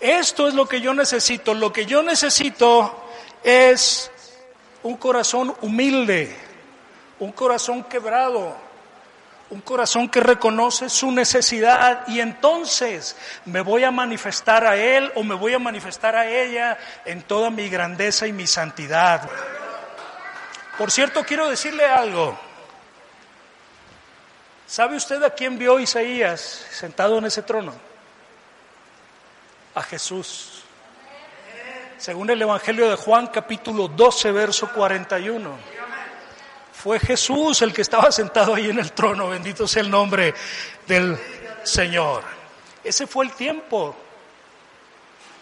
Esto 0.00 0.48
es 0.48 0.54
lo 0.54 0.66
que 0.66 0.80
yo 0.80 0.94
necesito. 0.94 1.52
Lo 1.52 1.72
que 1.72 1.84
yo 1.84 2.02
necesito 2.02 3.10
es 3.42 4.10
un 4.82 4.96
corazón 4.96 5.54
humilde, 5.60 6.34
un 7.18 7.32
corazón 7.32 7.84
quebrado, 7.84 8.56
un 9.50 9.60
corazón 9.60 10.08
que 10.08 10.20
reconoce 10.20 10.88
su 10.88 11.10
necesidad 11.10 12.06
y 12.06 12.20
entonces 12.20 13.16
me 13.44 13.60
voy 13.60 13.84
a 13.84 13.90
manifestar 13.90 14.64
a 14.64 14.76
Él 14.76 15.10
o 15.16 15.22
me 15.22 15.34
voy 15.34 15.54
a 15.54 15.58
manifestar 15.58 16.14
a 16.16 16.28
ella 16.28 16.78
en 17.04 17.22
toda 17.22 17.50
mi 17.50 17.68
grandeza 17.68 18.26
y 18.26 18.32
mi 18.32 18.46
santidad. 18.46 19.28
Por 20.78 20.90
cierto, 20.90 21.24
quiero 21.24 21.48
decirle 21.48 21.84
algo. 21.84 22.38
¿Sabe 24.66 24.96
usted 24.96 25.20
a 25.24 25.30
quién 25.30 25.58
vio 25.58 25.80
Isaías 25.80 26.40
sentado 26.70 27.18
en 27.18 27.24
ese 27.24 27.42
trono? 27.42 27.74
A 29.74 29.82
Jesús 29.82 30.49
según 32.00 32.30
el 32.30 32.40
Evangelio 32.40 32.88
de 32.88 32.96
Juan 32.96 33.26
capítulo 33.26 33.86
12, 33.86 34.32
verso 34.32 34.72
41. 34.72 35.50
Fue 36.72 36.98
Jesús 36.98 37.60
el 37.60 37.74
que 37.74 37.82
estaba 37.82 38.10
sentado 38.10 38.54
ahí 38.54 38.70
en 38.70 38.78
el 38.78 38.92
trono, 38.92 39.28
bendito 39.28 39.68
sea 39.68 39.82
el 39.82 39.90
nombre 39.90 40.34
del 40.86 41.18
Señor. 41.62 42.24
Ese 42.82 43.06
fue 43.06 43.26
el 43.26 43.32
tiempo 43.32 43.94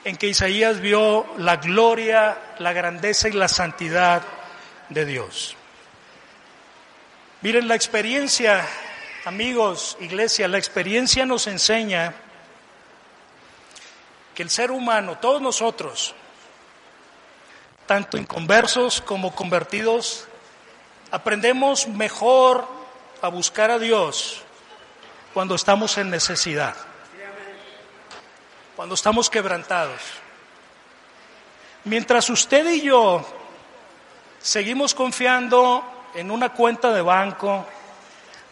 en 0.02 0.16
que 0.16 0.26
Isaías 0.26 0.80
vio 0.80 1.26
la 1.36 1.58
gloria, 1.58 2.36
la 2.58 2.72
grandeza 2.72 3.28
y 3.28 3.32
la 3.32 3.46
santidad 3.46 4.22
de 4.88 5.04
Dios. 5.04 5.54
Miren 7.40 7.68
la 7.68 7.76
experiencia, 7.76 8.66
amigos, 9.26 9.96
iglesia, 10.00 10.48
la 10.48 10.58
experiencia 10.58 11.24
nos 11.24 11.46
enseña 11.46 12.14
que 14.34 14.42
el 14.42 14.50
ser 14.50 14.72
humano, 14.72 15.18
todos 15.18 15.40
nosotros, 15.40 16.16
tanto 17.88 18.18
inconversos 18.18 19.00
como 19.00 19.34
convertidos, 19.34 20.28
aprendemos 21.10 21.88
mejor 21.88 22.68
a 23.22 23.28
buscar 23.28 23.70
a 23.70 23.78
Dios 23.78 24.42
cuando 25.32 25.54
estamos 25.54 25.96
en 25.96 26.10
necesidad, 26.10 26.76
cuando 28.76 28.94
estamos 28.94 29.30
quebrantados. 29.30 30.02
Mientras 31.84 32.28
usted 32.28 32.68
y 32.72 32.82
yo 32.82 33.26
seguimos 34.38 34.94
confiando 34.94 35.82
en 36.14 36.30
una 36.30 36.50
cuenta 36.50 36.92
de 36.92 37.00
banco, 37.00 37.64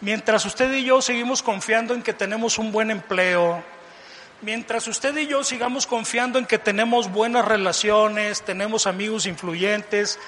mientras 0.01 0.47
usted 0.47 0.73
y 0.73 0.85
yo 0.85 1.03
seguimos 1.03 1.43
confiando 1.43 1.93
en 1.93 2.03
que 2.03 2.15
tenemos 2.15 2.57
un 2.57 2.73
buen 2.73 2.91
empleo, 2.91 3.63
Mientras 4.43 4.87
usted 4.87 5.17
y 5.17 5.27
yo 5.27 5.43
sigamos 5.43 5.87
confiando 5.87 6.39
en 6.39 6.45
que 6.45 6.59
tenemos 6.59 7.11
buenas 7.11 7.45
relaciones, 7.45 8.43
tenemos 8.43 8.87
amigos 8.87 9.27
influyentes, 9.27 10.19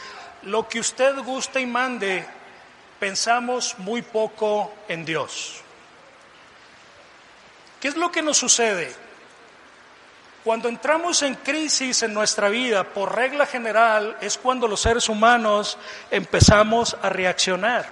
lo 0.43 0.67
que 0.67 0.81
usted 0.81 1.19
guste 1.19 1.61
y 1.61 1.67
mande, 1.67 2.25
pensamos 2.99 3.75
muy 3.79 4.01
poco 4.01 4.73
en 4.89 5.05
Dios. 5.05 5.61
¿Qué 7.81 7.89
es 7.89 7.97
lo 7.97 8.11
que 8.11 8.23
nos 8.23 8.39
sucede? 8.39 8.93
Cuando 10.43 10.71
entramos 10.71 11.23
en 11.23 11.35
crisis 11.35 12.03
en 12.03 12.15
nuestra 12.15 12.49
vida, 12.49 12.85
por 12.85 13.15
regla 13.15 13.45
general, 13.45 14.17
es 14.23 14.39
cuando 14.39 14.67
los 14.67 14.81
seres 14.81 15.11
humanos 15.11 15.77
empezamos 16.11 16.97
a 17.03 17.11
reaccionar 17.11 17.91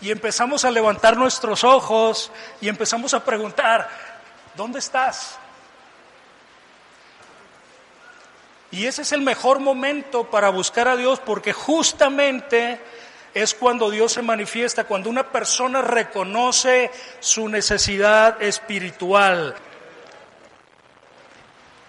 y 0.00 0.10
empezamos 0.10 0.66
a 0.66 0.70
levantar 0.70 1.16
nuestros 1.16 1.64
ojos 1.64 2.30
y 2.60 2.68
empezamos 2.68 3.14
a 3.14 3.24
preguntar, 3.24 3.88
¿Dónde 4.56 4.78
estás? 4.78 5.38
Y 8.70 8.86
ese 8.86 9.02
es 9.02 9.12
el 9.12 9.20
mejor 9.20 9.60
momento 9.60 10.30
para 10.30 10.48
buscar 10.48 10.88
a 10.88 10.96
Dios 10.96 11.20
porque 11.20 11.52
justamente 11.52 12.80
es 13.32 13.54
cuando 13.54 13.90
Dios 13.90 14.12
se 14.12 14.22
manifiesta, 14.22 14.84
cuando 14.84 15.10
una 15.10 15.30
persona 15.30 15.82
reconoce 15.82 16.90
su 17.20 17.48
necesidad 17.48 18.40
espiritual. 18.42 19.54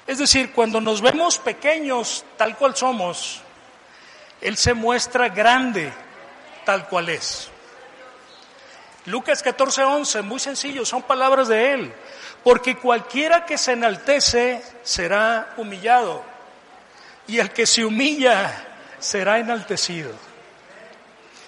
Es 0.07 0.19
decir, 0.19 0.51
cuando 0.53 0.79
nos 0.79 1.01
vemos 1.01 1.39
pequeños 1.39 2.23
tal 2.37 2.55
cual 2.55 2.75
somos, 2.75 3.41
Él 4.41 4.55
se 4.57 4.73
muestra 4.73 5.29
grande 5.29 5.91
tal 6.65 6.87
cual 6.87 7.09
es. 7.09 7.49
Lucas 9.05 9.43
14:11, 9.43 10.23
muy 10.23 10.39
sencillo, 10.39 10.85
son 10.85 11.03
palabras 11.03 11.47
de 11.47 11.73
Él 11.73 11.93
porque 12.45 12.77
cualquiera 12.77 13.43
que 13.43 13.57
se 13.57 13.71
enaltece 13.71 14.61
será 14.83 15.55
humillado, 15.57 16.21
y 17.25 17.39
el 17.39 17.49
que 17.49 17.65
se 17.65 17.83
humilla 17.83 18.67
será 18.99 19.39
enaltecido. 19.39 20.11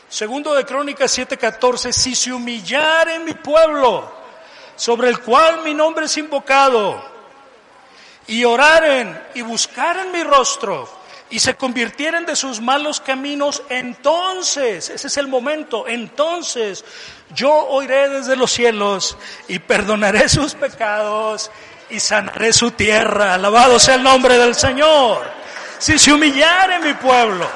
Segundo 0.10 0.56
de 0.56 0.66
Crónicas 0.66 1.16
7:14, 1.16 1.94
si 1.94 2.16
se 2.16 2.34
humillare 2.34 3.20
mi 3.20 3.34
pueblo, 3.36 4.12
sobre 4.76 5.10
el 5.10 5.20
cual 5.20 5.62
mi 5.64 5.76
nombre 5.76 6.08
es 6.08 6.18
invocado, 6.18 7.00
y 8.26 8.44
oraren 8.44 9.22
y 9.36 9.44
buscaren 9.44 10.12
mi 10.12 10.24
rostro, 10.24 10.90
y 11.30 11.40
se 11.40 11.56
convirtieren 11.56 12.26
de 12.26 12.36
sus 12.36 12.62
malos 12.62 13.02
caminos, 13.02 13.62
entonces, 13.70 14.90
ese 14.90 15.08
es 15.08 15.18
el 15.18 15.28
momento, 15.28 15.88
entonces 15.88 16.86
yo 17.36 17.54
oiré 17.54 18.10
desde 18.10 18.36
los 18.36 18.52
cielos 18.52 19.18
y 19.48 19.60
perdonaré 19.60 20.30
sus 20.30 20.54
pecados 20.54 21.52
y 21.90 22.00
sanaré 22.00 22.54
su 22.54 22.72
tierra. 22.72 23.34
Alabado 23.34 23.80
sea 23.80 23.96
el 23.96 24.04
nombre 24.04 24.38
del 24.38 24.56
Señor. 24.56 25.30
Si 25.80 26.00
se 26.00 26.12
humillare 26.12 26.80
mi 26.80 26.94
pueblo. 26.94 27.48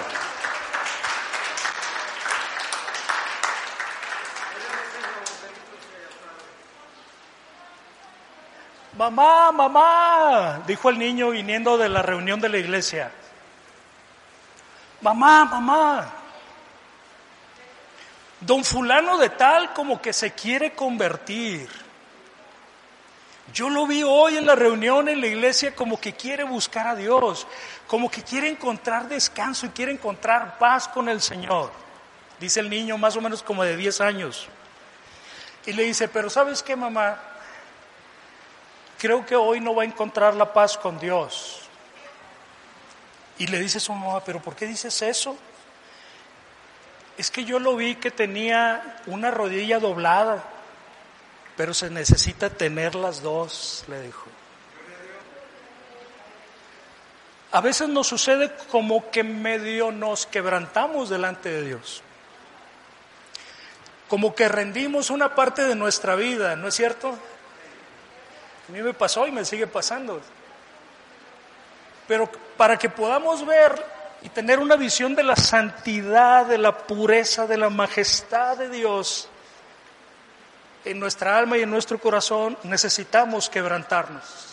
Mamá, 8.97 9.51
mamá, 9.51 10.61
dijo 10.67 10.89
el 10.89 10.99
niño 10.99 11.31
viniendo 11.31 11.77
de 11.77 11.89
la 11.89 12.03
reunión 12.03 12.39
de 12.39 12.49
la 12.49 12.57
iglesia. 12.59 13.11
Mamá, 15.01 15.45
mamá, 15.45 16.13
don 18.39 18.63
fulano 18.63 19.17
de 19.17 19.29
tal 19.29 19.73
como 19.73 20.01
que 20.01 20.13
se 20.13 20.31
quiere 20.31 20.73
convertir. 20.73 21.69
Yo 23.53 23.69
lo 23.69 23.85
vi 23.85 24.03
hoy 24.03 24.37
en 24.37 24.45
la 24.45 24.55
reunión 24.55 25.09
en 25.09 25.19
la 25.19 25.27
iglesia 25.27 25.75
como 25.75 25.99
que 25.99 26.13
quiere 26.13 26.43
buscar 26.43 26.87
a 26.87 26.95
Dios, 26.95 27.47
como 27.87 28.09
que 28.09 28.23
quiere 28.23 28.47
encontrar 28.47 29.09
descanso 29.09 29.65
y 29.65 29.69
quiere 29.69 29.91
encontrar 29.91 30.57
paz 30.57 30.87
con 30.87 31.09
el 31.09 31.21
Señor. 31.21 31.71
Dice 32.39 32.59
el 32.59 32.69
niño 32.69 32.97
más 32.97 33.15
o 33.17 33.21
menos 33.21 33.43
como 33.43 33.63
de 33.63 33.75
10 33.75 34.01
años. 34.01 34.47
Y 35.65 35.73
le 35.73 35.83
dice, 35.83 36.07
pero 36.07 36.29
¿sabes 36.29 36.63
qué, 36.63 36.75
mamá? 36.75 37.19
Creo 38.97 39.25
que 39.25 39.35
hoy 39.35 39.59
no 39.59 39.75
va 39.75 39.83
a 39.83 39.85
encontrar 39.85 40.33
la 40.35 40.53
paz 40.53 40.77
con 40.77 40.99
Dios. 40.99 41.60
Y 43.41 43.47
le 43.47 43.59
dice 43.59 43.79
a 43.79 43.81
su 43.81 43.93
mamá, 43.93 44.23
pero 44.23 44.41
¿por 44.41 44.55
qué 44.55 44.67
dices 44.67 45.01
eso? 45.01 45.35
Es 47.17 47.31
que 47.31 47.43
yo 47.43 47.59
lo 47.59 47.75
vi 47.75 47.95
que 47.95 48.11
tenía 48.11 49.01
una 49.07 49.31
rodilla 49.31 49.79
doblada 49.79 50.43
pero 51.61 51.75
se 51.75 51.89
necesita 51.89 52.49
tener 52.49 52.95
las 52.95 53.21
dos, 53.21 53.83
le 53.87 54.01
dijo. 54.01 54.25
A 57.51 57.61
veces 57.61 57.89
nos 57.89 58.07
sucede 58.07 58.51
como 58.71 59.11
que 59.11 59.23
medio 59.23 59.91
nos 59.91 60.25
quebrantamos 60.25 61.09
delante 61.09 61.49
de 61.49 61.65
Dios. 61.65 62.01
Como 64.07 64.33
que 64.33 64.47
rendimos 64.47 65.09
una 65.09 65.35
parte 65.35 65.63
de 65.63 65.75
nuestra 65.75 66.15
vida, 66.15 66.55
¿no 66.55 66.67
es 66.67 66.73
cierto? 66.73 67.09
A 67.09 68.71
mí 68.71 68.81
me 68.81 68.93
pasó 68.93 69.27
y 69.27 69.31
me 69.31 69.45
sigue 69.45 69.67
pasando. 69.67 70.21
Pero 72.07 72.29
para 72.57 72.77
que 72.77 72.89
podamos 72.89 73.45
ver 73.45 73.83
y 74.21 74.29
tener 74.29 74.59
una 74.59 74.75
visión 74.75 75.15
de 75.15 75.23
la 75.23 75.35
santidad, 75.35 76.45
de 76.45 76.57
la 76.57 76.77
pureza, 76.77 77.47
de 77.47 77.57
la 77.57 77.69
majestad 77.69 78.57
de 78.57 78.69
Dios, 78.69 79.27
en 80.85 80.99
nuestra 80.99 81.37
alma 81.37 81.57
y 81.57 81.61
en 81.61 81.69
nuestro 81.69 81.99
corazón 81.99 82.57
necesitamos 82.63 83.49
quebrantarnos. 83.49 84.51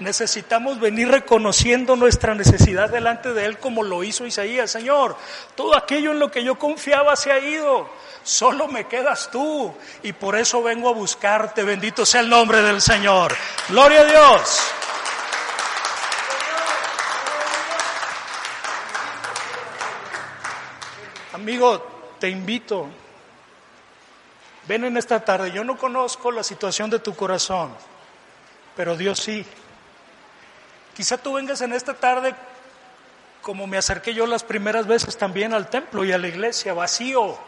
Necesitamos 0.00 0.80
venir 0.80 1.08
reconociendo 1.08 1.94
nuestra 1.94 2.34
necesidad 2.34 2.88
delante 2.88 3.34
de 3.34 3.44
Él 3.44 3.58
como 3.58 3.82
lo 3.82 4.02
hizo 4.02 4.24
Isaías. 4.24 4.70
Señor, 4.70 5.14
todo 5.54 5.76
aquello 5.76 6.12
en 6.12 6.18
lo 6.18 6.30
que 6.30 6.42
yo 6.42 6.58
confiaba 6.58 7.14
se 7.16 7.30
ha 7.30 7.38
ido. 7.38 7.86
Solo 8.22 8.66
me 8.66 8.86
quedas 8.86 9.30
tú. 9.30 9.74
Y 10.02 10.14
por 10.14 10.36
eso 10.36 10.62
vengo 10.62 10.88
a 10.88 10.94
buscarte. 10.94 11.64
Bendito 11.64 12.06
sea 12.06 12.22
el 12.22 12.30
nombre 12.30 12.62
del 12.62 12.80
Señor. 12.80 13.36
Gloria 13.68 14.00
a 14.00 14.04
Dios. 14.04 14.72
Amigo, 21.40 21.86
te 22.18 22.28
invito 22.28 22.86
Ven 24.68 24.84
en 24.84 24.96
esta 24.96 25.24
tarde, 25.24 25.50
yo 25.50 25.64
no 25.64 25.76
conozco 25.76 26.30
la 26.30 26.44
situación 26.44 26.90
de 26.90 26.98
tu 26.98 27.16
corazón, 27.16 27.72
pero 28.76 28.96
Dios 28.96 29.18
sí. 29.18 29.44
Quizá 30.94 31.18
tú 31.18 31.32
vengas 31.32 31.60
en 31.62 31.72
esta 31.72 31.94
tarde 31.94 32.34
como 33.42 33.66
me 33.66 33.78
acerqué 33.78 34.12
yo 34.12 34.26
las 34.26 34.44
primeras 34.44 34.86
veces 34.86 35.16
también 35.16 35.54
al 35.54 35.68
templo 35.70 36.04
y 36.04 36.12
a 36.12 36.18
la 36.18 36.28
iglesia, 36.28 36.74
vacío, 36.74 37.38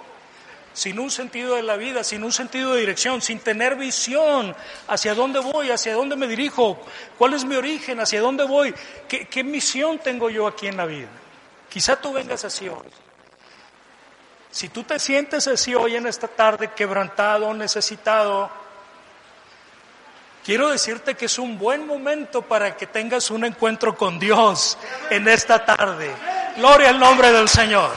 sin 0.73 0.99
un 0.99 1.11
sentido 1.11 1.55
de 1.55 1.63
la 1.63 1.77
vida, 1.77 2.03
sin 2.03 2.25
un 2.25 2.33
sentido 2.33 2.73
de 2.73 2.81
dirección, 2.81 3.21
sin 3.21 3.39
tener 3.41 3.77
visión 3.77 4.57
hacia 4.89 5.15
dónde 5.15 5.39
voy, 5.39 5.71
hacia 5.71 5.95
dónde 5.95 6.17
me 6.17 6.27
dirijo, 6.27 6.81
cuál 7.19 7.35
es 7.35 7.45
mi 7.45 7.57
origen, 7.57 8.01
hacia 8.01 8.23
dónde 8.23 8.45
voy, 8.45 8.75
qué, 9.07 9.45
misión 9.45 9.99
tengo 9.99 10.31
yo 10.31 10.47
aquí 10.47 10.67
en 10.67 10.79
la 10.79 10.87
vida. 10.87 11.09
Quizá 11.69 11.95
tú 12.01 12.15
vengas 12.15 12.45
así 12.45 12.69
hoy. 12.69 12.89
Si 14.53 14.69
tú 14.69 14.85
te 14.85 14.99
sientes 14.99 15.49
así 15.49 15.75
hoy 15.75 15.97
en 15.97 16.07
esta 16.07 16.29
tarde, 16.29 16.73
quebrantado, 16.77 17.55
necesitado, 17.55 18.51
quiero 20.45 20.69
decirte 20.69 21.15
que 21.15 21.25
es 21.25 21.39
un 21.39 21.59
buen 21.59 21.87
momento 21.87 22.43
para 22.43 22.77
que 22.77 22.87
tengas 22.87 23.31
un 23.31 23.47
encuentro 23.47 23.97
con 23.97 24.19
Dios 24.19 24.77
en 25.09 25.27
esta 25.27 25.65
tarde. 25.65 26.15
Gloria 26.59 26.91
al 26.91 27.01
nombre 27.01 27.33
del 27.33 27.49
Señor. 27.49 27.93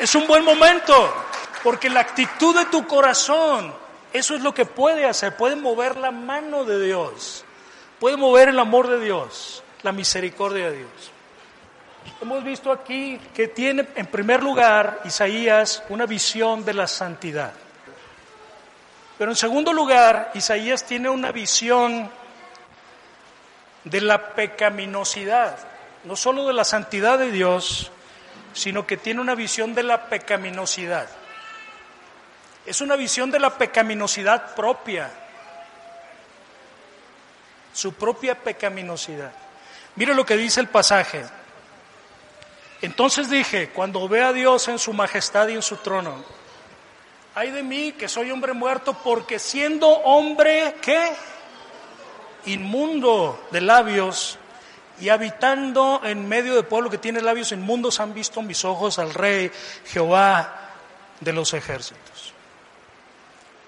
Es 0.00 0.16
un 0.16 0.26
buen 0.26 0.44
momento, 0.44 1.14
porque 1.62 1.88
la 1.88 2.00
actitud 2.00 2.56
de 2.56 2.64
tu 2.64 2.88
corazón, 2.88 3.72
eso 4.12 4.34
es 4.34 4.40
lo 4.40 4.52
que 4.52 4.64
puede 4.64 5.06
hacer, 5.06 5.36
puede 5.36 5.54
mover 5.54 5.96
la 5.96 6.10
mano 6.10 6.64
de 6.64 6.84
Dios, 6.84 7.44
puede 8.00 8.16
mover 8.16 8.48
el 8.48 8.58
amor 8.58 8.88
de 8.88 8.98
Dios, 8.98 9.62
la 9.82 9.92
misericordia 9.92 10.70
de 10.70 10.78
Dios. 10.78 11.12
Hemos 12.20 12.44
visto 12.44 12.70
aquí 12.70 13.18
que 13.34 13.48
tiene 13.48 13.88
en 13.94 14.06
primer 14.06 14.42
lugar 14.42 15.00
Isaías 15.04 15.82
una 15.88 16.06
visión 16.06 16.64
de 16.64 16.74
la 16.74 16.86
santidad. 16.86 17.52
Pero 19.18 19.32
en 19.32 19.36
segundo 19.36 19.72
lugar, 19.72 20.30
Isaías 20.34 20.84
tiene 20.84 21.08
una 21.08 21.32
visión 21.32 22.10
de 23.84 24.00
la 24.00 24.34
pecaminosidad, 24.34 25.58
no 26.04 26.16
solo 26.16 26.46
de 26.46 26.54
la 26.54 26.64
santidad 26.64 27.18
de 27.18 27.30
Dios, 27.30 27.90
sino 28.52 28.86
que 28.86 28.96
tiene 28.96 29.20
una 29.20 29.34
visión 29.34 29.74
de 29.74 29.82
la 29.82 30.06
pecaminosidad. 30.06 31.08
Es 32.66 32.80
una 32.80 32.96
visión 32.96 33.30
de 33.30 33.40
la 33.40 33.56
pecaminosidad 33.56 34.54
propia, 34.54 35.10
su 37.72 37.94
propia 37.94 38.34
pecaminosidad. 38.34 39.32
Mire 39.96 40.14
lo 40.14 40.24
que 40.24 40.36
dice 40.36 40.60
el 40.60 40.68
pasaje. 40.68 41.24
Entonces 42.82 43.28
dije, 43.28 43.70
cuando 43.70 44.08
vea 44.08 44.28
a 44.28 44.32
Dios 44.32 44.68
en 44.68 44.78
su 44.78 44.92
majestad 44.92 45.48
y 45.48 45.54
en 45.54 45.62
su 45.62 45.76
trono, 45.76 46.24
ay 47.34 47.50
de 47.50 47.62
mí 47.62 47.92
que 47.92 48.08
soy 48.08 48.30
hombre 48.30 48.52
muerto 48.52 48.94
porque 49.04 49.38
siendo 49.38 49.88
hombre, 49.88 50.76
¿qué? 50.80 51.12
Inmundo 52.46 53.46
de 53.50 53.60
labios 53.60 54.38
y 54.98 55.10
habitando 55.10 56.00
en 56.04 56.26
medio 56.26 56.54
de 56.54 56.62
pueblo 56.62 56.90
que 56.90 56.98
tiene 56.98 57.20
labios 57.20 57.52
inmundos, 57.52 58.00
han 58.00 58.14
visto 58.14 58.40
mis 58.42 58.64
ojos 58.64 58.98
al 58.98 59.12
Rey 59.12 59.50
Jehová 59.86 60.70
de 61.20 61.32
los 61.32 61.52
ejércitos. 61.52 62.32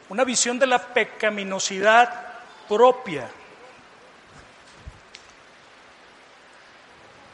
Una 0.09 0.25
visión 0.25 0.59
de 0.59 0.66
la 0.66 0.79
pecaminosidad 0.79 2.12
propia 2.68 3.29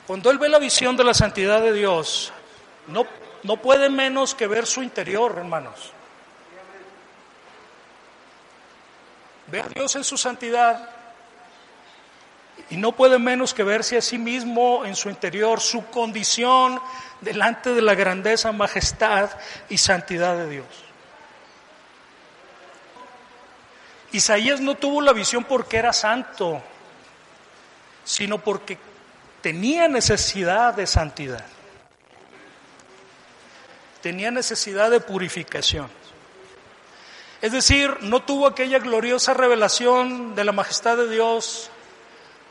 Cuando 0.09 0.31
él 0.31 0.39
ve 0.39 0.49
la 0.49 0.59
visión 0.59 0.97
de 0.97 1.05
la 1.05 1.13
santidad 1.13 1.61
de 1.61 1.71
Dios, 1.71 2.33
no, 2.87 3.07
no 3.43 3.59
puede 3.59 3.91
menos 3.91 4.35
que 4.35 4.47
ver 4.47 4.67
su 4.67 4.83
interior, 4.83 5.35
hermanos. 5.37 5.93
Ve 9.49 9.61
a 9.61 9.69
Dios 9.69 9.97
en 9.97 10.05
su 10.05 10.17
santidad 10.17 10.89
y 12.71 12.79
no 12.79 12.93
puede 12.93 13.19
menos 13.19 13.53
que 13.53 13.63
verse 13.63 13.99
a 13.99 14.01
sí 14.01 14.17
mismo 14.17 14.87
en 14.87 14.97
su 14.97 15.11
interior, 15.11 15.61
su 15.61 15.85
condición 15.91 16.81
delante 17.21 17.75
de 17.75 17.83
la 17.83 17.95
grandeza, 17.95 18.51
majestad 18.51 19.29
y 19.69 19.77
santidad 19.77 20.39
de 20.39 20.49
Dios. 20.49 20.67
Isaías 24.13 24.59
no 24.63 24.75
tuvo 24.75 25.03
la 25.03 25.13
visión 25.13 25.45
porque 25.45 25.77
era 25.77 25.93
santo, 25.93 26.63
sino 28.05 28.39
porque 28.39 28.88
tenía 29.49 29.89
necesidad 29.89 30.75
de 30.75 30.87
santidad, 30.87 31.43
tenía 34.03 34.31
necesidad 34.31 34.91
de 34.91 35.01
purificación. 35.01 35.89
Es 37.41 37.53
decir, 37.53 37.97
no 38.03 38.21
tuvo 38.21 38.47
aquella 38.47 38.79
gloriosa 38.79 39.33
revelación 39.33 40.35
de 40.35 40.45
la 40.45 40.53
majestad 40.53 40.99
de 40.99 41.09
Dios 41.09 41.71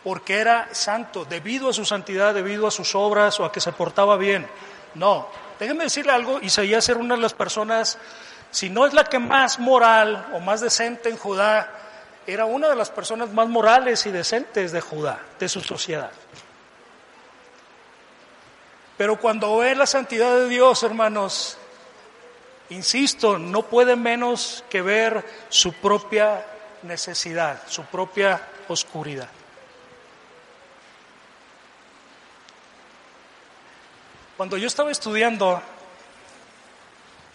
porque 0.04 0.40
era 0.40 0.70
santo, 0.72 1.24
debido 1.24 1.70
a 1.70 1.74
su 1.74 1.86
santidad, 1.86 2.34
debido 2.34 2.66
a 2.66 2.72
sus 2.72 2.96
obras 2.96 3.40
o 3.40 3.46
a 3.46 3.52
que 3.52 3.62
se 3.62 3.74
portaba 3.74 4.18
bien. 4.18 4.48
No, 4.96 5.30
déjenme 5.60 5.84
decirle 5.84 6.14
algo, 6.14 6.40
Isaías 6.42 6.90
era 6.90 7.00
una 7.00 7.14
de 7.14 7.22
las 7.22 7.36
personas, 7.36 8.00
si 8.50 8.72
no 8.72 8.88
es 8.88 8.96
la 8.96 9.04
que 9.04 9.20
más 9.20 9.60
moral 9.60 10.30
o 10.34 10.40
más 10.40 10.62
decente 10.62 11.10
en 11.10 11.18
Judá, 11.18 11.72
era 12.26 12.46
una 12.46 12.68
de 12.68 12.76
las 12.76 12.90
personas 12.90 13.32
más 13.32 13.48
morales 13.48 14.04
y 14.08 14.10
decentes 14.10 14.72
de 14.72 14.82
Judá, 14.82 15.20
de 15.38 15.48
su 15.48 15.62
sociedad. 15.62 16.10
Pero 18.98 19.20
cuando 19.20 19.58
ve 19.58 19.76
la 19.76 19.86
santidad 19.86 20.36
de 20.36 20.50
Dios, 20.50 20.82
hermanos, 20.82 21.58
insisto, 22.72 23.38
no 23.38 23.62
puede 23.62 23.96
menos 23.96 24.64
que 24.70 24.82
ver 24.82 25.24
su 25.50 25.74
propia 25.74 26.44
necesidad, 26.82 27.62
su 27.68 27.84
propia 27.86 28.42
oscuridad. 28.68 29.30
Cuando 34.36 34.58
yo 34.58 34.68
estaba 34.68 34.92
estudiando, 34.92 35.62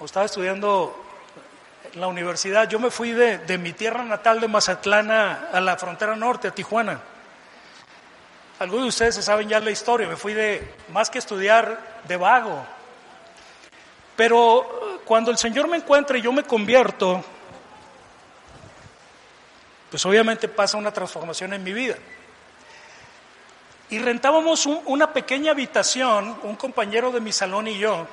o 0.00 0.04
estaba 0.04 0.26
estudiando 0.26 0.96
en 1.92 2.00
la 2.00 2.08
universidad, 2.08 2.68
yo 2.68 2.80
me 2.80 2.90
fui 2.90 3.12
de, 3.12 3.38
de 3.38 3.58
mi 3.58 3.72
tierra 3.72 4.04
natal 4.04 4.40
de 4.40 4.48
Mazatlán 4.48 5.10
a 5.12 5.60
la 5.60 5.76
frontera 5.76 6.16
norte, 6.16 6.48
a 6.48 6.50
Tijuana. 6.52 7.11
Algunos 8.62 8.84
de 8.84 8.88
ustedes 8.90 9.16
se 9.16 9.22
saben 9.22 9.48
ya 9.48 9.58
la 9.58 9.72
historia, 9.72 10.06
me 10.06 10.14
fui 10.14 10.34
de, 10.34 10.76
más 10.92 11.10
que 11.10 11.18
estudiar, 11.18 12.00
de 12.06 12.16
vago. 12.16 12.64
Pero 14.14 14.60
eh, 14.62 15.00
cuando 15.04 15.32
el 15.32 15.36
Señor 15.36 15.66
me 15.66 15.78
encuentra 15.78 16.16
y 16.16 16.22
yo 16.22 16.30
me 16.30 16.44
convierto, 16.44 17.24
pues 19.90 20.06
obviamente 20.06 20.46
pasa 20.46 20.76
una 20.76 20.92
transformación 20.92 21.52
en 21.54 21.64
mi 21.64 21.72
vida. 21.72 21.96
Y 23.90 23.98
rentábamos 23.98 24.64
una 24.66 25.12
pequeña 25.12 25.50
habitación, 25.50 26.38
un 26.44 26.54
compañero 26.54 27.10
de 27.10 27.20
mi 27.20 27.32
salón 27.32 27.66
y 27.66 27.76
yo, 27.76 28.06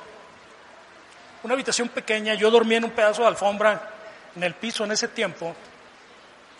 una 1.44 1.54
habitación 1.54 1.90
pequeña, 1.90 2.34
yo 2.34 2.50
dormía 2.50 2.78
en 2.78 2.86
un 2.86 2.90
pedazo 2.90 3.22
de 3.22 3.28
alfombra 3.28 3.88
en 4.34 4.42
el 4.42 4.54
piso 4.54 4.82
en 4.82 4.90
ese 4.90 5.06
tiempo, 5.06 5.54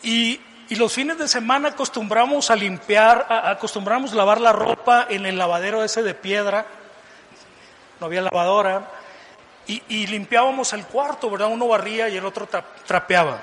y, 0.05 0.41
los 0.77 0.93
fines 0.93 1.19
de 1.19 1.27
semana 1.27 1.71
acostumbramos 1.71 2.49
a 2.49 2.55
limpiar, 2.55 3.27
acostumbramos 3.29 4.13
a 4.13 4.15
lavar 4.15 4.41
la 4.41 4.53
ropa 4.53 5.07
en 5.11 5.27
el 5.27 5.37
lavadero 5.37 5.83
ese 5.83 6.05
de 6.05 6.15
piedra, 6.15 6.65
no 7.99 8.07
había 8.07 8.23
lavadora, 8.23 8.89
y, 9.67 9.83
y 9.89 10.07
limpiábamos 10.07 10.73
el 10.73 10.87
cuarto, 10.87 11.29
¿verdad? 11.29 11.49
Uno 11.49 11.67
barría 11.67 12.09
y 12.09 12.17
el 12.17 12.25
otro 12.25 12.49
trapeaba. 12.87 13.43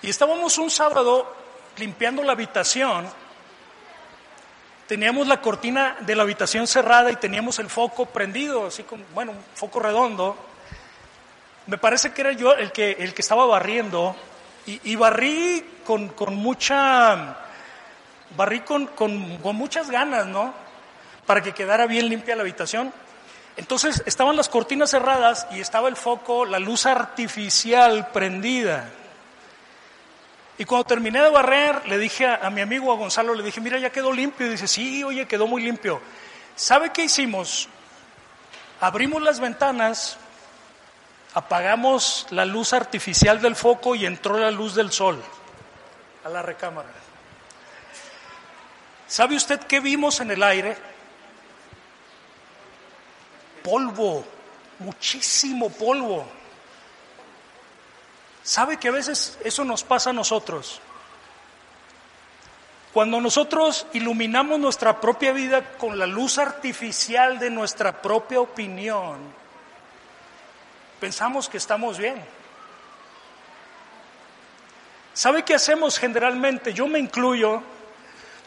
Y 0.00 0.08
estábamos 0.08 0.56
un 0.56 0.70
sábado 0.70 1.34
limpiando 1.76 2.22
la 2.22 2.32
habitación, 2.32 3.06
teníamos 4.86 5.26
la 5.26 5.40
cortina 5.40 5.96
de 6.00 6.14
la 6.14 6.22
habitación 6.22 6.66
cerrada 6.66 7.10
y 7.10 7.16
teníamos 7.16 7.58
el 7.58 7.68
foco 7.68 8.06
prendido, 8.06 8.66
así 8.66 8.82
como, 8.84 9.04
bueno, 9.12 9.32
un 9.32 9.44
foco 9.54 9.80
redondo. 9.80 10.36
Me 11.66 11.78
parece 11.78 12.12
que 12.12 12.20
era 12.22 12.32
yo 12.32 12.54
el 12.54 12.72
que, 12.72 12.92
el 12.92 13.14
que 13.14 13.22
estaba 13.22 13.44
barriendo 13.46 14.16
y, 14.66 14.96
barrí 14.96 15.64
con, 15.84 16.12
mucha, 16.36 17.36
barrí 18.36 18.60
con, 18.60 18.86
con, 18.86 19.38
con 19.38 19.56
muchas 19.56 19.90
ganas, 19.90 20.26
¿no? 20.26 20.54
Para 21.26 21.42
que 21.42 21.52
quedara 21.52 21.86
bien 21.86 22.08
limpia 22.08 22.34
la 22.36 22.42
habitación. 22.42 22.92
Entonces 23.56 24.02
estaban 24.06 24.36
las 24.36 24.48
cortinas 24.48 24.90
cerradas 24.90 25.46
y 25.52 25.60
estaba 25.60 25.88
el 25.88 25.96
foco, 25.96 26.44
la 26.44 26.58
luz 26.58 26.86
artificial 26.86 28.08
prendida. 28.12 28.90
Y 30.56 30.64
cuando 30.64 30.84
terminé 30.84 31.20
de 31.20 31.30
barrer, 31.30 31.86
le 31.88 31.98
dije 31.98 32.26
a, 32.26 32.48
mi 32.50 32.60
amigo, 32.60 32.92
a 32.92 32.96
Gonzalo, 32.96 33.34
le 33.34 33.42
dije, 33.42 33.60
mira, 33.60 33.78
ya 33.78 33.90
quedó 33.90 34.12
limpio. 34.12 34.46
Y 34.46 34.50
dice, 34.50 34.68
sí, 34.68 35.02
oye, 35.02 35.26
quedó 35.26 35.46
muy 35.46 35.62
limpio. 35.62 36.00
¿Sabe 36.54 36.90
qué 36.90 37.04
hicimos? 37.04 37.68
Abrimos 38.80 39.20
las 39.22 39.40
ventanas, 39.40 40.16
apagamos 41.34 42.26
la 42.30 42.44
luz 42.44 42.72
artificial 42.72 43.40
del 43.40 43.56
foco 43.56 43.94
y 43.94 44.06
entró 44.06 44.38
la 44.38 44.50
luz 44.50 44.74
del 44.74 44.92
sol 44.92 45.20
a 46.24 46.28
la 46.28 46.42
recámara. 46.42 46.88
¿Sabe 49.06 49.36
usted 49.36 49.60
qué 49.60 49.80
vimos 49.80 50.20
en 50.20 50.30
el 50.30 50.42
aire? 50.42 50.76
Polvo, 53.62 54.24
muchísimo 54.78 55.70
polvo. 55.70 56.26
¿Sabe 58.42 58.78
que 58.78 58.88
a 58.88 58.92
veces 58.92 59.38
eso 59.42 59.64
nos 59.64 59.82
pasa 59.82 60.10
a 60.10 60.12
nosotros? 60.14 60.80
Cuando 62.92 63.20
nosotros 63.20 63.86
iluminamos 63.92 64.60
nuestra 64.60 65.00
propia 65.00 65.32
vida 65.32 65.76
con 65.78 65.98
la 65.98 66.06
luz 66.06 66.38
artificial 66.38 67.40
de 67.40 67.50
nuestra 67.50 68.00
propia 68.00 68.40
opinión, 68.40 69.43
pensamos 71.00 71.48
que 71.48 71.58
estamos 71.58 71.98
bien. 71.98 72.22
¿Sabe 75.12 75.44
qué 75.44 75.54
hacemos 75.54 75.98
generalmente? 75.98 76.72
Yo 76.72 76.86
me 76.86 76.98
incluyo. 76.98 77.62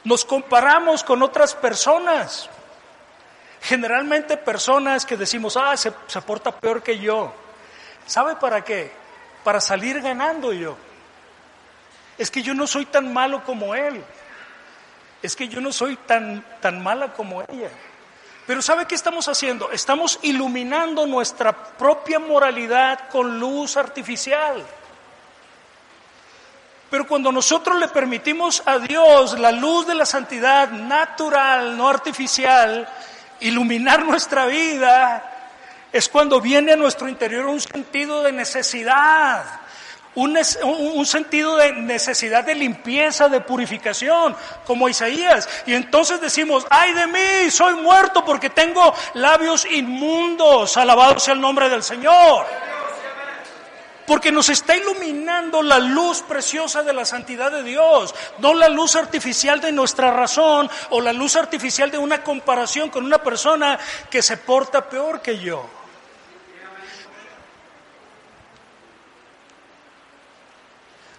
Nos 0.04 0.26
comparamos 0.26 1.04
con 1.04 1.22
otras 1.24 1.56
personas. 1.56 2.50
Generalmente 3.62 4.38
personas 4.38 5.06
que 5.06 5.18
decimos, 5.18 5.58
ah, 5.58 5.76
se, 5.78 5.94
se 6.08 6.22
porta 6.22 6.52
peor 6.52 6.84
que 6.84 7.00
yo. 7.00 7.34
¿Sabe 8.06 8.36
para 8.36 8.64
qué? 8.64 8.92
para 9.48 9.62
salir 9.62 10.02
ganando 10.02 10.52
yo. 10.52 10.76
Es 12.18 12.30
que 12.30 12.42
yo 12.42 12.54
no 12.54 12.68
soy 12.68 12.86
tan 12.86 13.14
malo 13.14 13.46
como 13.46 13.74
él. 13.74 14.04
Es 15.24 15.38
que 15.38 15.48
yo 15.48 15.62
no 15.62 15.72
soy 15.72 15.96
tan, 15.96 16.44
tan 16.60 16.84
mala 16.84 17.14
como 17.14 17.42
ella. 17.44 17.70
Pero 18.48 18.62
¿sabe 18.62 18.86
qué 18.86 18.96
estamos 18.96 19.28
haciendo? 19.28 19.72
Estamos 19.72 20.20
iluminando 20.22 21.06
nuestra 21.06 21.52
propia 21.52 22.18
moralidad 22.18 23.10
con 23.10 23.38
luz 23.38 23.76
artificial. 23.76 24.66
Pero 26.90 27.06
cuando 27.06 27.30
nosotros 27.30 27.78
le 27.78 27.90
permitimos 27.90 28.64
a 28.66 28.80
Dios 28.80 29.38
la 29.38 29.52
luz 29.52 29.86
de 29.86 29.96
la 29.96 30.06
santidad 30.06 30.70
natural, 30.70 31.76
no 31.76 31.90
artificial, 31.90 32.88
iluminar 33.42 34.06
nuestra 34.06 34.46
vida, 34.46 35.50
es 35.92 36.08
cuando 36.08 36.40
viene 36.40 36.72
a 36.72 36.78
nuestro 36.78 37.10
interior 37.10 37.48
un 37.48 37.60
sentido 37.60 38.24
de 38.24 38.32
necesidad, 38.32 39.44
un, 40.18 41.06
sentido 41.06 41.58
de 41.58 41.74
necesidad 41.74 42.44
de 42.44 42.56
limpieza, 42.56 43.30
de 43.30 43.40
purificación, 43.40 44.36
como 44.66 44.90
Isaías. 44.90 45.48
Y 45.68 45.74
entonces 45.74 46.20
decimos, 46.20 46.66
ay 46.70 46.94
de 46.94 47.08
mí, 47.08 47.52
soy 47.52 47.76
muerto 47.76 48.26
porque 48.26 48.50
tengo 48.50 48.94
labios 49.14 49.68
inmundos, 49.70 50.76
alabado 50.76 51.20
sea 51.20 51.36
el 51.36 51.42
nombre 51.42 51.70
del 51.70 51.84
Señor. 51.84 52.46
Porque 54.08 54.32
nos 54.32 54.50
está 54.50 54.76
iluminando 54.76 55.62
la 55.62 55.80
luz 55.80 56.22
preciosa 56.22 56.82
de 56.82 56.94
la 56.94 57.06
santidad 57.06 57.52
de 57.52 57.62
Dios, 57.62 58.16
no 58.40 58.54
la 58.54 58.70
luz 58.70 58.96
artificial 58.96 59.62
de 59.62 59.72
nuestra 59.72 60.12
razón 60.12 60.70
o 60.92 61.02
la 61.02 61.14
luz 61.14 61.36
artificial 61.36 61.92
de 61.92 61.98
una 61.98 62.24
comparación 62.24 62.90
con 62.90 63.06
una 63.06 63.20
persona 63.20 63.78
que 64.10 64.24
se 64.24 64.38
porta 64.38 64.90
peor 64.90 65.22
que 65.22 65.38
yo. 65.38 65.70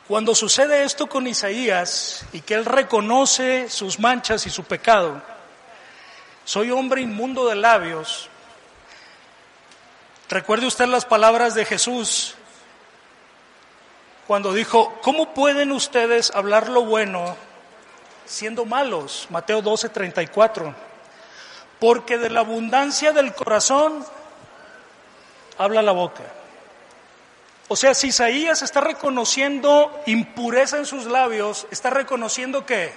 Cuando 0.08 0.34
sucede 0.34 0.84
esto 0.84 1.06
con 1.06 1.26
Isaías 1.26 2.24
y 2.32 2.40
que 2.40 2.54
él 2.54 2.64
reconoce 2.64 3.68
sus 3.68 3.98
manchas 3.98 4.46
y 4.46 4.50
su 4.50 4.64
pecado, 4.64 5.20
soy 6.46 6.70
hombre 6.70 7.02
inmundo 7.02 7.46
de 7.46 7.54
labios. 7.54 8.30
Recuerde 10.30 10.66
usted 10.66 10.86
las 10.86 11.04
palabras 11.04 11.54
de 11.54 11.66
Jesús 11.66 12.36
cuando 14.26 14.54
dijo, 14.54 14.98
¿cómo 15.02 15.34
pueden 15.34 15.72
ustedes 15.72 16.30
hablar 16.34 16.70
lo 16.70 16.86
bueno 16.86 17.36
siendo 18.24 18.64
malos? 18.64 19.26
Mateo 19.28 19.60
12, 19.60 19.90
34. 19.90 20.74
Porque 21.78 22.16
de 22.16 22.30
la 22.30 22.40
abundancia 22.40 23.12
del 23.12 23.34
corazón 23.34 24.06
habla 25.58 25.82
la 25.82 25.92
boca. 25.92 26.37
O 27.68 27.76
sea, 27.76 27.92
si 27.94 28.08
Isaías 28.08 28.62
está 28.62 28.80
reconociendo 28.80 30.02
impureza 30.06 30.78
en 30.78 30.86
sus 30.86 31.04
labios, 31.04 31.66
está 31.70 31.90
reconociendo 31.90 32.64
que 32.64 32.92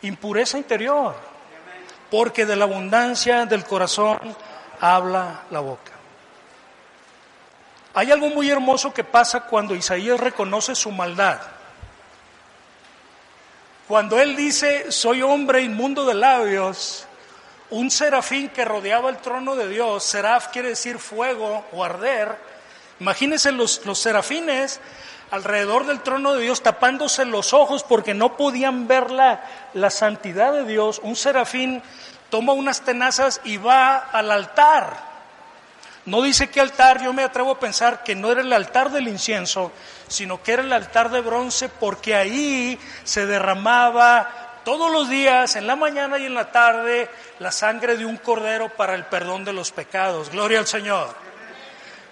impureza 0.00 0.56
interior, 0.56 1.14
porque 2.10 2.46
de 2.46 2.56
la 2.56 2.64
abundancia 2.64 3.44
del 3.44 3.64
corazón 3.64 4.18
habla 4.80 5.42
la 5.50 5.60
boca. 5.60 5.92
Hay 7.92 8.10
algo 8.10 8.28
muy 8.28 8.50
hermoso 8.50 8.92
que 8.92 9.04
pasa 9.04 9.40
cuando 9.40 9.74
Isaías 9.74 10.18
reconoce 10.18 10.74
su 10.74 10.90
maldad. 10.90 11.40
Cuando 13.88 14.18
él 14.18 14.34
dice, 14.34 14.90
soy 14.90 15.22
hombre 15.22 15.62
inmundo 15.62 16.04
de 16.04 16.14
labios, 16.14 17.06
un 17.70 17.90
serafín 17.90 18.48
que 18.48 18.64
rodeaba 18.64 19.10
el 19.10 19.18
trono 19.18 19.56
de 19.56 19.68
Dios, 19.68 20.04
seraf 20.04 20.48
quiere 20.48 20.70
decir 20.70 20.98
fuego 20.98 21.64
o 21.72 21.84
arder, 21.84 22.36
imagínense 23.00 23.52
los, 23.52 23.84
los 23.84 23.98
serafines 23.98 24.80
alrededor 25.30 25.86
del 25.86 26.00
trono 26.00 26.34
de 26.34 26.42
Dios 26.42 26.62
tapándose 26.62 27.24
los 27.24 27.52
ojos 27.52 27.82
porque 27.82 28.14
no 28.14 28.36
podían 28.36 28.86
ver 28.86 29.10
la, 29.10 29.44
la 29.74 29.90
santidad 29.90 30.52
de 30.52 30.64
Dios, 30.64 31.00
un 31.02 31.16
serafín 31.16 31.82
toma 32.30 32.52
unas 32.52 32.82
tenazas 32.82 33.40
y 33.44 33.56
va 33.56 33.96
al 33.96 34.30
altar. 34.30 35.16
No 36.06 36.22
dice 36.22 36.50
qué 36.50 36.60
altar, 36.60 37.02
yo 37.02 37.12
me 37.12 37.24
atrevo 37.24 37.52
a 37.52 37.58
pensar 37.58 38.04
que 38.04 38.14
no 38.14 38.30
era 38.30 38.40
el 38.40 38.52
altar 38.52 38.92
del 38.92 39.08
incienso, 39.08 39.72
sino 40.06 40.40
que 40.40 40.52
era 40.52 40.62
el 40.62 40.72
altar 40.72 41.10
de 41.10 41.20
bronce 41.20 41.68
porque 41.68 42.14
ahí 42.14 42.78
se 43.02 43.26
derramaba 43.26 44.45
todos 44.66 44.90
los 44.90 45.08
días, 45.08 45.54
en 45.54 45.68
la 45.68 45.76
mañana 45.76 46.18
y 46.18 46.26
en 46.26 46.34
la 46.34 46.50
tarde, 46.50 47.08
la 47.38 47.52
sangre 47.52 47.96
de 47.96 48.04
un 48.04 48.16
cordero 48.16 48.68
para 48.68 48.96
el 48.96 49.04
perdón 49.04 49.44
de 49.44 49.52
los 49.52 49.70
pecados. 49.70 50.28
Gloria 50.30 50.58
al 50.58 50.66
Señor. 50.66 51.14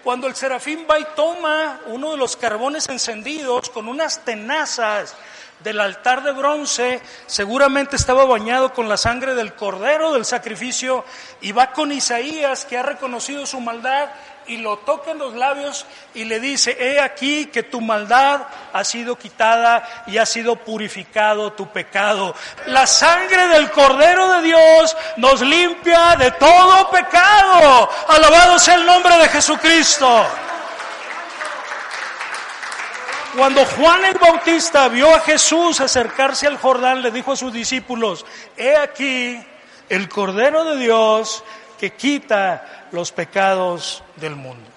Cuando 0.04 0.28
el 0.28 0.36
serafín 0.36 0.86
va 0.88 1.00
y 1.00 1.06
toma 1.16 1.80
uno 1.86 2.12
de 2.12 2.16
los 2.16 2.36
carbones 2.36 2.88
encendidos 2.88 3.70
con 3.70 3.88
unas 3.88 4.24
tenazas 4.24 5.16
del 5.60 5.80
altar 5.80 6.22
de 6.22 6.32
bronce, 6.32 7.00
seguramente 7.26 7.96
estaba 7.96 8.24
bañado 8.24 8.72
con 8.72 8.88
la 8.88 8.96
sangre 8.96 9.34
del 9.34 9.54
cordero 9.54 10.12
del 10.12 10.24
sacrificio, 10.24 11.04
y 11.40 11.52
va 11.52 11.72
con 11.72 11.92
Isaías, 11.92 12.64
que 12.64 12.78
ha 12.78 12.82
reconocido 12.82 13.46
su 13.46 13.60
maldad, 13.60 14.10
y 14.46 14.58
lo 14.58 14.78
toca 14.78 15.12
en 15.12 15.18
los 15.18 15.34
labios 15.34 15.86
y 16.12 16.24
le 16.24 16.40
dice, 16.40 16.76
he 16.78 17.00
aquí 17.00 17.46
que 17.46 17.62
tu 17.62 17.80
maldad 17.80 18.42
ha 18.72 18.84
sido 18.84 19.16
quitada 19.16 20.04
y 20.06 20.18
ha 20.18 20.26
sido 20.26 20.56
purificado 20.56 21.52
tu 21.52 21.68
pecado. 21.68 22.34
La 22.66 22.86
sangre 22.86 23.48
del 23.48 23.70
Cordero 23.70 24.34
de 24.34 24.42
Dios 24.42 24.96
nos 25.16 25.40
limpia 25.40 26.16
de 26.16 26.30
todo 26.32 26.90
pecado. 26.90 27.88
Alabado 28.08 28.58
sea 28.58 28.74
el 28.74 28.86
nombre 28.86 29.16
de 29.16 29.28
Jesucristo. 29.28 30.26
Cuando 33.36 33.64
Juan 33.66 34.04
el 34.04 34.16
Bautista 34.16 34.86
vio 34.88 35.12
a 35.12 35.18
Jesús 35.18 35.80
acercarse 35.80 36.46
al 36.46 36.56
Jordán, 36.56 37.02
le 37.02 37.10
dijo 37.10 37.32
a 37.32 37.36
sus 37.36 37.52
discípulos, 37.52 38.24
he 38.56 38.76
aquí 38.76 39.44
el 39.88 40.08
Cordero 40.08 40.64
de 40.64 40.76
Dios 40.76 41.42
que 41.78 41.94
quita 41.94 42.86
los 42.92 43.10
pecados 43.10 44.04
del 44.16 44.36
mundo. 44.36 44.70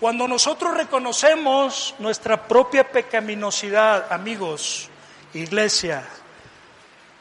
Cuando 0.00 0.26
nosotros 0.26 0.74
reconocemos 0.74 1.94
nuestra 1.98 2.48
propia 2.48 2.90
pecaminosidad, 2.90 4.10
amigos, 4.10 4.88
iglesia, 5.34 6.02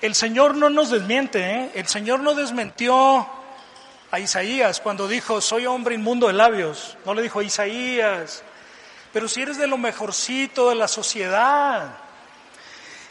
el 0.02 0.16
Señor 0.16 0.56
no 0.56 0.70
nos 0.70 0.90
desmiente, 0.90 1.40
¿eh? 1.40 1.72
el 1.76 1.88
Señor 1.88 2.22
no 2.22 2.34
desmentió 2.34 3.28
a 4.10 4.20
Isaías 4.22 4.80
cuando 4.80 5.06
dijo, 5.06 5.42
soy 5.42 5.66
hombre 5.66 5.96
inmundo 5.96 6.28
de 6.28 6.34
labios. 6.34 6.98
No 7.06 7.14
le 7.14 7.24
dijo 7.24 7.40
a 7.40 7.44
Isaías, 7.44 8.44
pero 9.14 9.28
si 9.28 9.44
eres 9.44 9.58
de 9.58 9.68
lo 9.68 9.78
mejorcito 9.78 10.70
de 10.70 10.76
la 10.76 10.88
sociedad, 10.88 11.96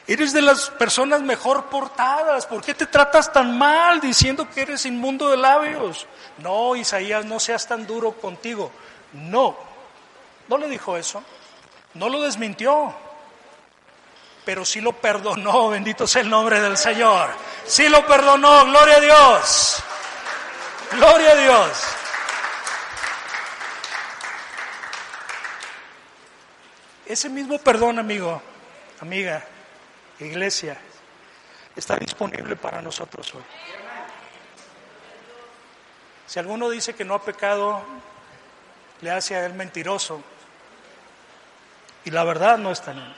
eres 0.08 0.32
de 0.32 0.42
las 0.42 0.68
personas 0.70 1.22
mejor 1.22 1.66
portadas, 1.66 2.46
¿por 2.46 2.62
qué 2.62 2.74
te 2.74 2.86
tratas 2.86 3.32
tan 3.32 3.56
mal 3.56 4.00
diciendo 4.00 4.50
que 4.50 4.62
eres 4.62 4.84
inmundo 4.84 5.30
de 5.30 5.36
labios? 5.36 6.08
No, 6.38 6.74
Isaías, 6.74 7.24
no 7.24 7.38
seas 7.38 7.68
tan 7.68 7.86
duro 7.86 8.12
contigo. 8.12 8.72
No, 9.12 9.56
no 10.48 10.58
le 10.58 10.68
dijo 10.68 10.96
eso, 10.96 11.22
no 11.94 12.08
lo 12.08 12.20
desmintió, 12.20 12.92
pero 14.44 14.64
sí 14.64 14.80
lo 14.80 14.92
perdonó, 14.92 15.68
bendito 15.70 16.08
sea 16.08 16.22
el 16.22 16.30
nombre 16.30 16.60
del 16.60 16.76
Señor. 16.76 17.30
Sí 17.64 17.88
lo 17.88 18.04
perdonó, 18.04 18.64
gloria 18.64 18.96
a 18.96 19.00
Dios, 19.00 19.76
gloria 20.90 21.30
a 21.30 21.36
Dios. 21.36 21.68
Ese 27.06 27.28
mismo 27.28 27.58
perdón, 27.58 27.98
amigo, 27.98 28.40
amiga, 29.00 29.44
iglesia, 30.20 30.76
está 31.74 31.96
disponible 31.96 32.56
para 32.56 32.80
nosotros 32.80 33.34
hoy. 33.34 33.42
Si 36.26 36.38
alguno 36.38 36.70
dice 36.70 36.94
que 36.94 37.04
no 37.04 37.14
ha 37.14 37.22
pecado, 37.22 37.82
le 39.00 39.10
hace 39.10 39.36
a 39.36 39.44
él 39.44 39.54
mentiroso. 39.54 40.22
Y 42.04 42.10
la 42.10 42.24
verdad 42.24 42.58
no 42.58 42.70
está 42.70 42.92
en 42.92 42.98
él. 42.98 43.14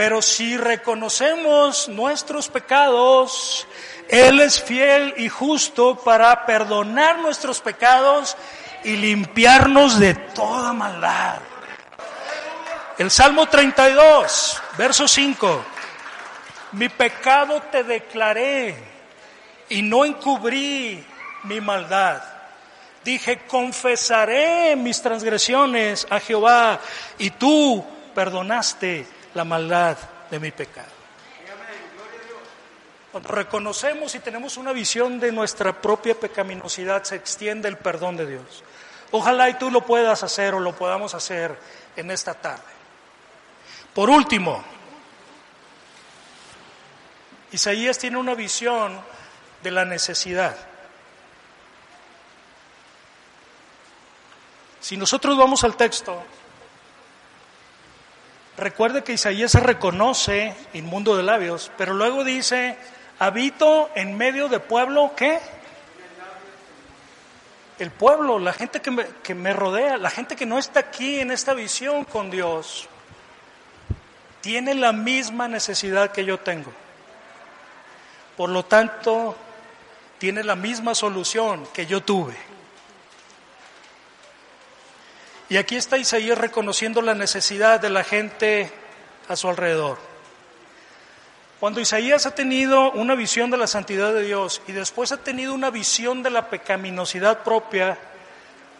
Pero 0.00 0.22
si 0.22 0.56
reconocemos 0.56 1.88
nuestros 1.90 2.48
pecados, 2.48 3.66
Él 4.08 4.40
es 4.40 4.62
fiel 4.62 5.12
y 5.18 5.28
justo 5.28 5.96
para 5.96 6.46
perdonar 6.46 7.18
nuestros 7.18 7.60
pecados 7.60 8.34
y 8.82 8.96
limpiarnos 8.96 9.98
de 9.98 10.14
toda 10.14 10.72
maldad. 10.72 11.40
El 13.00 13.10
Salmo 13.10 13.48
32, 13.48 14.60
verso 14.76 15.08
5. 15.08 15.64
Mi 16.72 16.90
pecado 16.90 17.62
te 17.72 17.82
declaré 17.82 18.76
y 19.70 19.80
no 19.80 20.04
encubrí 20.04 21.02
mi 21.44 21.62
maldad. 21.62 22.22
Dije, 23.02 23.46
confesaré 23.46 24.76
mis 24.76 25.00
transgresiones 25.00 26.06
a 26.10 26.20
Jehová 26.20 26.78
y 27.16 27.30
tú 27.30 27.82
perdonaste 28.14 29.06
la 29.32 29.44
maldad 29.44 29.96
de 30.30 30.38
mi 30.38 30.50
pecado. 30.50 30.92
Cuando 33.12 33.30
reconocemos 33.30 34.14
y 34.14 34.18
tenemos 34.18 34.58
una 34.58 34.74
visión 34.74 35.18
de 35.18 35.32
nuestra 35.32 35.80
propia 35.80 36.14
pecaminosidad, 36.16 37.02
se 37.04 37.16
extiende 37.16 37.66
el 37.66 37.78
perdón 37.78 38.18
de 38.18 38.26
Dios. 38.26 38.62
Ojalá 39.10 39.48
y 39.48 39.54
tú 39.54 39.70
lo 39.70 39.86
puedas 39.86 40.22
hacer 40.22 40.52
o 40.52 40.60
lo 40.60 40.76
podamos 40.76 41.14
hacer 41.14 41.56
en 41.96 42.10
esta 42.10 42.34
tarde. 42.34 42.79
Por 43.94 44.08
último, 44.08 44.62
Isaías 47.52 47.98
tiene 47.98 48.16
una 48.16 48.34
visión 48.34 49.00
de 49.62 49.70
la 49.72 49.84
necesidad. 49.84 50.56
Si 54.80 54.96
nosotros 54.96 55.36
vamos 55.36 55.64
al 55.64 55.76
texto, 55.76 56.22
recuerde 58.56 59.02
que 59.02 59.14
Isaías 59.14 59.50
se 59.50 59.60
reconoce 59.60 60.54
inmundo 60.72 61.16
de 61.16 61.24
labios, 61.24 61.72
pero 61.76 61.92
luego 61.92 62.22
dice, 62.22 62.78
habito 63.18 63.90
en 63.96 64.16
medio 64.16 64.48
de 64.48 64.60
pueblo, 64.60 65.12
¿qué? 65.16 65.40
El 67.80 67.90
pueblo, 67.90 68.38
la 68.38 68.52
gente 68.52 68.80
que 68.80 68.90
me, 68.90 69.06
que 69.22 69.34
me 69.34 69.52
rodea, 69.52 69.96
la 69.96 70.10
gente 70.10 70.36
que 70.36 70.46
no 70.46 70.58
está 70.58 70.80
aquí 70.80 71.18
en 71.18 71.30
esta 71.30 71.54
visión 71.54 72.04
con 72.04 72.30
Dios, 72.30 72.88
tiene 74.40 74.74
la 74.74 74.92
misma 74.92 75.48
necesidad 75.48 76.12
que 76.12 76.24
yo 76.24 76.38
tengo. 76.38 76.72
Por 78.36 78.50
lo 78.50 78.64
tanto, 78.64 79.36
tiene 80.18 80.44
la 80.44 80.56
misma 80.56 80.94
solución 80.94 81.66
que 81.72 81.86
yo 81.86 82.02
tuve. 82.02 82.34
Y 85.48 85.56
aquí 85.56 85.76
está 85.76 85.98
Isaías 85.98 86.38
reconociendo 86.38 87.02
la 87.02 87.14
necesidad 87.14 87.80
de 87.80 87.90
la 87.90 88.04
gente 88.04 88.72
a 89.28 89.36
su 89.36 89.48
alrededor. 89.48 89.98
Cuando 91.58 91.80
Isaías 91.80 92.24
ha 92.24 92.34
tenido 92.34 92.92
una 92.92 93.14
visión 93.14 93.50
de 93.50 93.58
la 93.58 93.66
santidad 93.66 94.14
de 94.14 94.22
Dios 94.22 94.62
y 94.66 94.72
después 94.72 95.12
ha 95.12 95.18
tenido 95.18 95.52
una 95.52 95.70
visión 95.70 96.22
de 96.22 96.30
la 96.30 96.48
pecaminosidad 96.48 97.42
propia, 97.42 97.98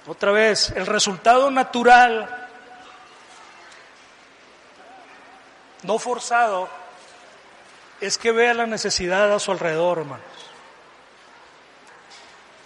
otra 0.06 0.32
vez, 0.32 0.72
el 0.74 0.86
resultado 0.86 1.50
natural, 1.50 2.48
no 5.82 5.98
forzado, 5.98 6.68
es 8.00 8.18
que 8.18 8.32
vea 8.32 8.54
la 8.54 8.66
necesidad 8.66 9.32
a 9.32 9.38
su 9.38 9.52
alrededor, 9.52 9.98
hermanos. 9.98 10.26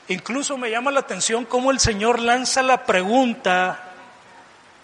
Incluso 0.09 0.59
me 0.59 0.71
llama 0.71 0.91
la 0.91 1.01
atención 1.01 1.45
cómo 1.45 1.71
el 1.71 1.81
Señor 1.81 2.19
lanza 2.21 2.63
la 2.63 2.85
pregunta 2.85 3.81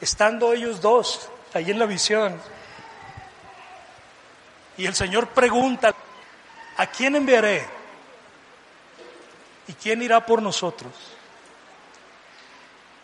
estando 0.00 0.52
ellos 0.52 0.80
dos 0.80 1.28
ahí 1.52 1.70
en 1.70 1.78
la 1.78 1.86
visión. 1.86 2.40
Y 4.76 4.86
el 4.86 4.94
Señor 4.94 5.28
pregunta, 5.28 5.94
¿a 6.76 6.86
quién 6.86 7.16
enviaré? 7.16 7.66
¿Y 9.68 9.74
quién 9.74 10.00
irá 10.02 10.24
por 10.24 10.40
nosotros? 10.40 10.92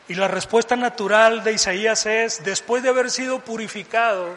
Y 0.09 0.15
la 0.15 0.29
respuesta 0.29 0.75
natural 0.75 1.45
de 1.45 1.53
Isaías 1.53 2.07
es, 2.07 2.45
después 2.45 2.83
de 2.83 2.89
haber 2.89 3.11
sido 3.11 3.41
purificado, 3.41 4.35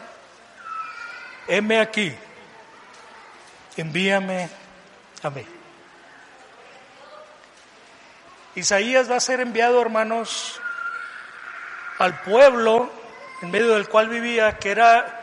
heme 1.46 1.80
aquí, 1.80 2.14
envíame 3.76 4.48
a 5.22 5.30
mí. 5.30 5.44
Isaías 8.54 9.10
va 9.10 9.16
a 9.16 9.20
ser 9.20 9.40
enviado, 9.40 9.80
hermanos, 9.80 10.60
al 11.98 12.20
pueblo 12.22 12.90
en 13.42 13.50
medio 13.50 13.74
del 13.74 13.88
cual 13.88 14.08
vivía, 14.08 14.58
que 14.58 14.70
era 14.70 15.16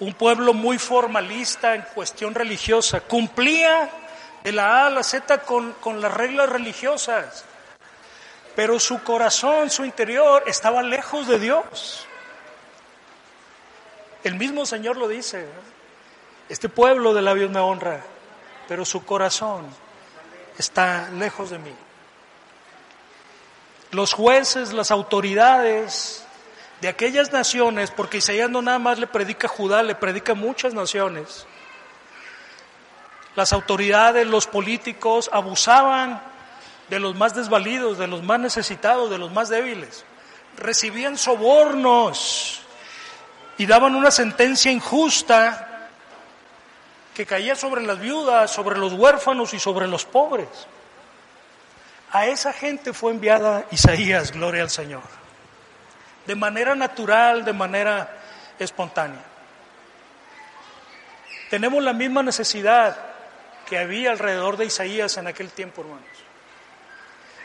un 0.00 0.14
pueblo 0.14 0.54
muy 0.54 0.78
formalista 0.78 1.74
en 1.74 1.82
cuestión 1.82 2.34
religiosa, 2.34 3.00
cumplía 3.00 3.90
de 4.42 4.52
la 4.52 4.82
A 4.82 4.86
a 4.86 4.90
la 4.90 5.02
Z 5.02 5.38
con, 5.38 5.72
con 5.74 6.00
las 6.00 6.12
reglas 6.12 6.48
religiosas, 6.48 7.44
pero 8.54 8.78
su 8.78 9.02
corazón, 9.02 9.70
su 9.70 9.84
interior 9.84 10.44
estaba 10.46 10.82
lejos 10.82 11.26
de 11.26 11.38
Dios. 11.38 12.06
El 14.24 14.34
mismo 14.34 14.66
Señor 14.66 14.96
lo 14.96 15.06
dice, 15.06 15.46
este 16.48 16.68
pueblo 16.68 17.14
de 17.14 17.22
labios 17.22 17.50
me 17.50 17.60
honra, 17.60 18.02
pero 18.66 18.84
su 18.84 19.04
corazón 19.04 19.66
está 20.58 21.10
lejos 21.10 21.50
de 21.50 21.58
mí 21.58 21.74
los 23.94 24.12
jueces, 24.12 24.72
las 24.72 24.90
autoridades 24.90 26.26
de 26.80 26.88
aquellas 26.88 27.32
naciones, 27.32 27.90
porque 27.90 28.18
Isaías 28.18 28.50
no 28.50 28.60
nada 28.60 28.78
más 28.78 28.98
le 28.98 29.06
predica 29.06 29.46
a 29.46 29.50
Judá, 29.50 29.82
le 29.82 29.94
predica 29.94 30.32
a 30.32 30.36
muchas 30.36 30.74
naciones. 30.74 31.46
Las 33.36 33.52
autoridades, 33.52 34.26
los 34.26 34.46
políticos 34.46 35.30
abusaban 35.32 36.22
de 36.90 37.00
los 37.00 37.16
más 37.16 37.34
desvalidos, 37.34 37.98
de 37.98 38.06
los 38.06 38.22
más 38.22 38.38
necesitados, 38.38 39.10
de 39.10 39.18
los 39.18 39.32
más 39.32 39.48
débiles. 39.48 40.04
Recibían 40.58 41.16
sobornos 41.16 42.60
y 43.58 43.66
daban 43.66 43.94
una 43.94 44.10
sentencia 44.10 44.70
injusta 44.70 45.88
que 47.14 47.24
caía 47.24 47.54
sobre 47.54 47.82
las 47.82 48.00
viudas, 48.00 48.50
sobre 48.50 48.78
los 48.78 48.92
huérfanos 48.92 49.54
y 49.54 49.60
sobre 49.60 49.86
los 49.86 50.04
pobres. 50.04 50.48
A 52.10 52.26
esa 52.26 52.52
gente 52.52 52.92
fue 52.92 53.12
enviada 53.12 53.66
Isaías, 53.70 54.32
gloria 54.32 54.62
al 54.62 54.70
Señor. 54.70 55.02
De 56.26 56.34
manera 56.34 56.74
natural, 56.74 57.44
de 57.44 57.52
manera 57.52 58.08
espontánea. 58.58 59.22
Tenemos 61.50 61.82
la 61.82 61.92
misma 61.92 62.22
necesidad 62.22 62.96
que 63.66 63.78
había 63.78 64.10
alrededor 64.10 64.56
de 64.56 64.66
Isaías 64.66 65.16
en 65.16 65.26
aquel 65.26 65.50
tiempo, 65.50 65.82
hermanos. 65.82 66.04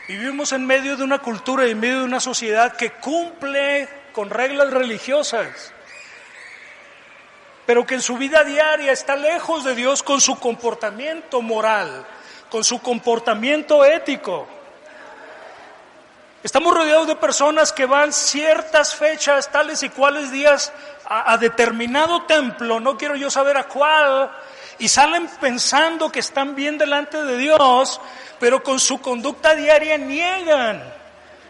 Vivimos 0.08 0.52
en 0.52 0.66
medio 0.66 0.96
de 0.96 1.04
una 1.04 1.18
cultura 1.18 1.66
y 1.66 1.70
en 1.70 1.80
medio 1.80 2.00
de 2.00 2.04
una 2.04 2.20
sociedad 2.20 2.76
que 2.76 2.92
cumple 2.92 3.88
con 4.12 4.28
reglas 4.28 4.70
religiosas, 4.70 5.72
pero 7.70 7.86
que 7.86 7.94
en 7.94 8.02
su 8.02 8.16
vida 8.16 8.42
diaria 8.42 8.90
está 8.90 9.14
lejos 9.14 9.62
de 9.62 9.76
Dios 9.76 10.02
con 10.02 10.20
su 10.20 10.40
comportamiento 10.40 11.40
moral, 11.40 12.04
con 12.50 12.64
su 12.64 12.82
comportamiento 12.82 13.84
ético. 13.84 14.48
Estamos 16.42 16.74
rodeados 16.74 17.06
de 17.06 17.14
personas 17.14 17.70
que 17.70 17.86
van 17.86 18.12
ciertas 18.12 18.96
fechas, 18.96 19.52
tales 19.52 19.84
y 19.84 19.88
cuales 19.88 20.32
días, 20.32 20.72
a, 21.04 21.32
a, 21.32 21.38
determinado 21.38 22.22
templo, 22.24 22.80
no 22.80 22.98
quiero 22.98 23.14
yo 23.14 23.30
saber 23.30 23.56
a 23.56 23.68
cuál, 23.68 24.32
y 24.80 24.88
salen 24.88 25.28
pensando 25.40 26.10
que 26.10 26.18
están 26.18 26.56
bien 26.56 26.76
delante 26.76 27.22
de 27.22 27.38
Dios, 27.38 28.00
pero 28.40 28.64
con 28.64 28.80
su 28.80 29.00
conducta 29.00 29.54
diaria 29.54 29.96
niegan 29.96 30.82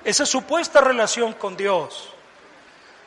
esa 0.04 0.26
supuesta 0.26 0.82
relación 0.82 1.32
con 1.32 1.56
Dios, 1.56 2.12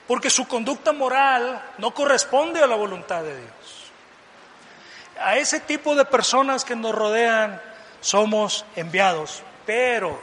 porque 0.08 0.30
su 0.30 0.48
conducta 0.48 0.92
moral 0.92 1.62
no 1.78 1.94
corresponde 1.94 2.62
a 2.62 2.68
la 2.68 2.76
voluntad 2.76 3.24
de 3.24 3.38
Dios. 3.38 3.92
A 5.20 5.38
ese 5.38 5.60
tipo 5.60 5.96
de 5.96 6.06
personas 6.06 6.66
que 6.66 6.76
nos 6.76 6.94
rodean 6.94 7.62
somos 8.02 8.66
enviados, 8.76 9.44
pero 9.66 10.20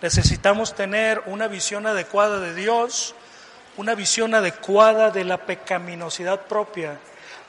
necesitamos 0.00 0.74
tener 0.74 1.22
una 1.26 1.48
visión 1.48 1.86
adecuada 1.86 2.38
de 2.38 2.54
Dios, 2.54 3.14
una 3.76 3.94
visión 3.94 4.34
adecuada 4.34 5.10
de 5.10 5.24
la 5.24 5.38
pecaminosidad 5.38 6.42
propia, 6.42 6.98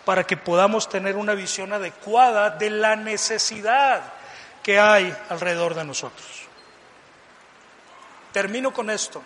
para 0.06 0.24
que 0.24 0.38
podamos 0.38 0.90
tener 0.90 1.16
una 1.16 1.36
visión 1.36 1.74
adecuada 1.74 2.50
de 2.50 2.72
la 2.72 2.96
necesidad 2.96 4.02
que 4.64 4.80
hay 4.80 5.16
alrededor 5.30 5.76
de 5.76 5.86
nosotros. 5.86 6.48
Termino 8.32 8.74
con 8.74 8.90
esto. 8.90 9.22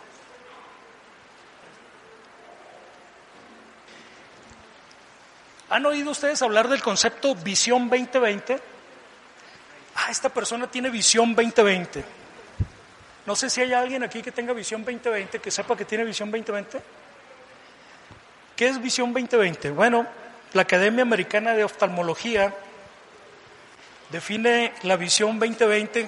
¿Han 5.70 5.86
oído 5.86 6.12
ustedes 6.12 6.42
hablar 6.42 6.68
del 6.68 6.82
concepto 6.82 7.34
visión 7.34 7.90
2020? 7.90 8.60
Ah, 9.96 10.12
esta 10.12 10.30
persona 10.30 10.68
tiene 10.68 10.90
visión 10.90 11.34
2020. 11.34 12.04
No 13.26 13.36
sé 13.36 13.50
si 13.50 13.62
hay 13.62 13.74
alguien 13.74 14.04
aquí 14.04 14.22
que 14.22 14.32
tenga 14.32 14.54
visión 14.54 14.82
2020, 14.86 15.40
que 15.40 15.50
sepa 15.50 15.76
que 15.76 15.86
tiene 15.86 16.04
visión 16.04 16.30
2020. 16.30 16.82
¿Qué 18.56 18.68
es 18.68 18.80
visión 18.80 19.12
2020? 19.12 19.72
Bueno, 19.72 20.06
la 20.54 20.62
Academia 20.62 21.02
Americana 21.02 21.54
de 21.54 21.64
Oftalmología 21.64 22.54
define 24.12 24.74
la 24.84 24.98
visión 24.98 25.40
2020 25.40 26.08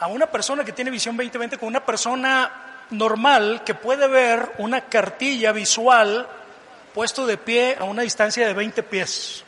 a 0.00 0.06
una 0.08 0.26
persona 0.26 0.64
que 0.64 0.72
tiene 0.72 0.90
visión 0.90 1.16
2020 1.16 1.56
como 1.56 1.68
una 1.68 1.84
persona 1.84 2.84
normal 2.90 3.62
que 3.64 3.74
puede 3.74 4.06
ver 4.06 4.52
una 4.58 4.82
cartilla 4.82 5.52
visual 5.52 6.28
puesto 6.98 7.26
de 7.26 7.36
pie 7.36 7.76
a 7.78 7.84
una 7.84 8.02
distancia 8.02 8.44
de 8.44 8.52
20 8.54 8.82
pies. 8.82 9.44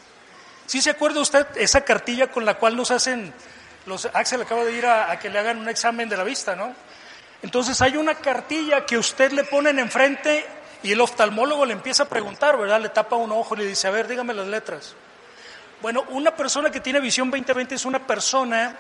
¿Sí 0.67 0.81
se 0.81 0.91
acuerda 0.91 1.21
usted 1.21 1.45
esa 1.57 1.81
cartilla 1.81 2.29
con 2.29 2.45
la 2.45 2.55
cual 2.55 2.77
nos 2.77 2.93
hacen, 2.93 3.35
los, 3.87 4.07
Axel 4.13 4.43
acaba 4.43 4.63
de 4.63 4.73
ir 4.73 4.87
a, 4.87 5.19
que 5.19 5.29
le 5.29 5.37
hagan 5.37 5.59
un 5.59 5.69
examen 5.69 6.09
de 6.09 6.17
la 6.17 6.23
vista, 6.23 6.55
¿no? 6.55 6.73
Entonces 7.43 7.83
hay 7.83 7.97
una 7.97 8.15
cartilla 8.15 8.87
que 8.87 8.97
usted 8.97 9.33
le 9.33 9.43
ponen 9.43 9.81
enfrente 9.81 10.47
y 10.85 10.93
el 10.93 11.01
oftalmólogo 11.01 11.67
le 11.67 11.73
empieza 11.73 12.05
a 12.05 12.09
preguntar, 12.09 12.57
¿verdad? 12.57 12.81
Le 12.81 12.91
tapa 12.91 13.17
un 13.17 13.33
ojo 13.33 13.57
y 13.57 13.59
le 13.59 13.67
dice, 13.67 13.89
a 13.89 13.91
ver, 13.91 14.07
dígame 14.07 14.33
las 14.33 14.47
letras. 14.47 14.95
Bueno, 15.83 16.05
una 16.11 16.37
persona 16.37 16.71
que 16.71 16.79
tiene 16.79 17.01
visión 17.01 17.33
2020 17.33 17.75
es 17.75 17.85
una 17.85 18.07
persona 18.07 18.77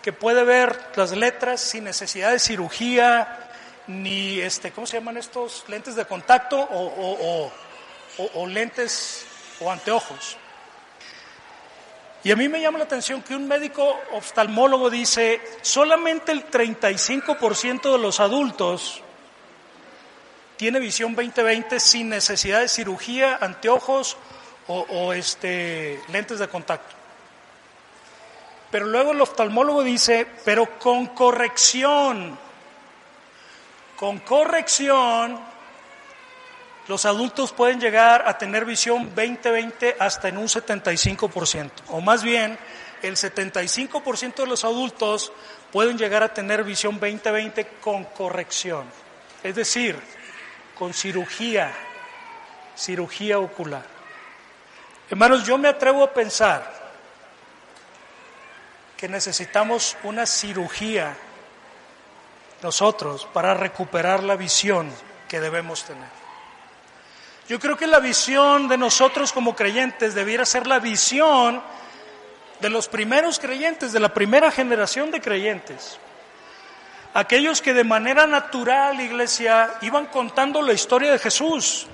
que 0.00 0.12
puede 0.12 0.44
ver 0.44 0.78
las 0.94 1.10
letras 1.10 1.60
sin 1.60 1.82
necesidad 1.82 2.30
de 2.30 2.38
cirugía, 2.38 3.50
ni, 3.88 4.38
este, 4.38 4.70
¿cómo 4.70 4.86
se 4.86 4.98
llaman 4.98 5.16
estos? 5.16 5.64
Lentes 5.66 5.96
de 5.96 6.04
contacto 6.04 6.56
o, 6.60 7.50
o, 8.18 8.46
lentes 8.46 9.26
o 9.60 9.70
anteojos. 9.70 10.36
Y 12.24 12.32
a 12.32 12.36
mí 12.36 12.48
me 12.48 12.60
llama 12.60 12.78
la 12.78 12.84
atención 12.84 13.22
que 13.22 13.36
un 13.36 13.46
médico 13.46 13.98
oftalmólogo 14.12 14.90
dice, 14.90 15.40
solamente 15.62 16.32
el 16.32 16.50
35% 16.50 17.92
de 17.92 17.98
los 17.98 18.18
adultos 18.18 19.02
tiene 20.56 20.80
visión 20.80 21.14
2020 21.14 21.78
sin 21.78 22.08
necesidad 22.08 22.60
de 22.60 22.68
cirugía, 22.68 23.38
anteojos 23.40 24.16
o, 24.66 24.80
o 24.80 25.12
este, 25.12 26.00
lentes 26.08 26.38
de 26.38 26.48
contacto. 26.48 26.96
Pero 28.70 28.86
luego 28.86 29.12
el 29.12 29.20
oftalmólogo 29.20 29.84
dice, 29.84 30.26
pero 30.44 30.78
con 30.78 31.06
corrección, 31.06 32.36
con 33.94 34.18
corrección, 34.20 35.38
los 36.88 37.04
adultos 37.04 37.52
pueden 37.52 37.80
llegar 37.80 38.24
a 38.26 38.38
tener 38.38 38.64
visión 38.64 39.12
2020 39.14 39.96
hasta 39.98 40.28
en 40.28 40.38
un 40.38 40.46
75%, 40.46 41.70
o 41.88 42.00
más 42.00 42.22
bien 42.22 42.58
el 43.02 43.16
75% 43.16 44.34
de 44.36 44.46
los 44.46 44.64
adultos 44.64 45.32
pueden 45.72 45.98
llegar 45.98 46.22
a 46.22 46.32
tener 46.32 46.64
visión 46.64 46.98
2020 46.98 47.66
con 47.80 48.04
corrección. 48.04 48.84
Es 49.42 49.54
decir, 49.54 49.98
con 50.78 50.94
cirugía, 50.94 51.72
cirugía 52.76 53.38
ocular. 53.38 53.84
Hermanos, 55.10 55.44
yo 55.46 55.58
me 55.58 55.68
atrevo 55.68 56.04
a 56.04 56.12
pensar 56.12 56.86
que 58.96 59.08
necesitamos 59.08 59.96
una 60.04 60.24
cirugía 60.24 61.16
nosotros 62.62 63.28
para 63.32 63.54
recuperar 63.54 64.22
la 64.22 64.36
visión 64.36 64.90
que 65.28 65.40
debemos 65.40 65.84
tener. 65.84 66.25
Yo 67.48 67.60
creo 67.60 67.76
que 67.76 67.86
la 67.86 68.00
visión 68.00 68.68
de 68.68 68.76
nosotros 68.76 69.32
como 69.32 69.54
creyentes 69.54 70.14
debiera 70.14 70.44
ser 70.44 70.66
la 70.66 70.78
visión 70.78 71.62
de 72.60 72.70
los 72.70 72.88
primeros 72.88 73.38
creyentes, 73.38 73.92
de 73.92 74.00
la 74.00 74.12
primera 74.12 74.50
generación 74.50 75.10
de 75.10 75.20
creyentes 75.20 75.98
aquellos 77.16 77.62
que 77.62 77.72
de 77.72 77.82
manera 77.82 78.26
natural, 78.26 79.00
iglesia, 79.00 79.70
iban 79.80 80.04
contando 80.06 80.60
la 80.60 80.74
historia 80.74 81.10
de 81.10 81.18
Jesús 81.18 81.86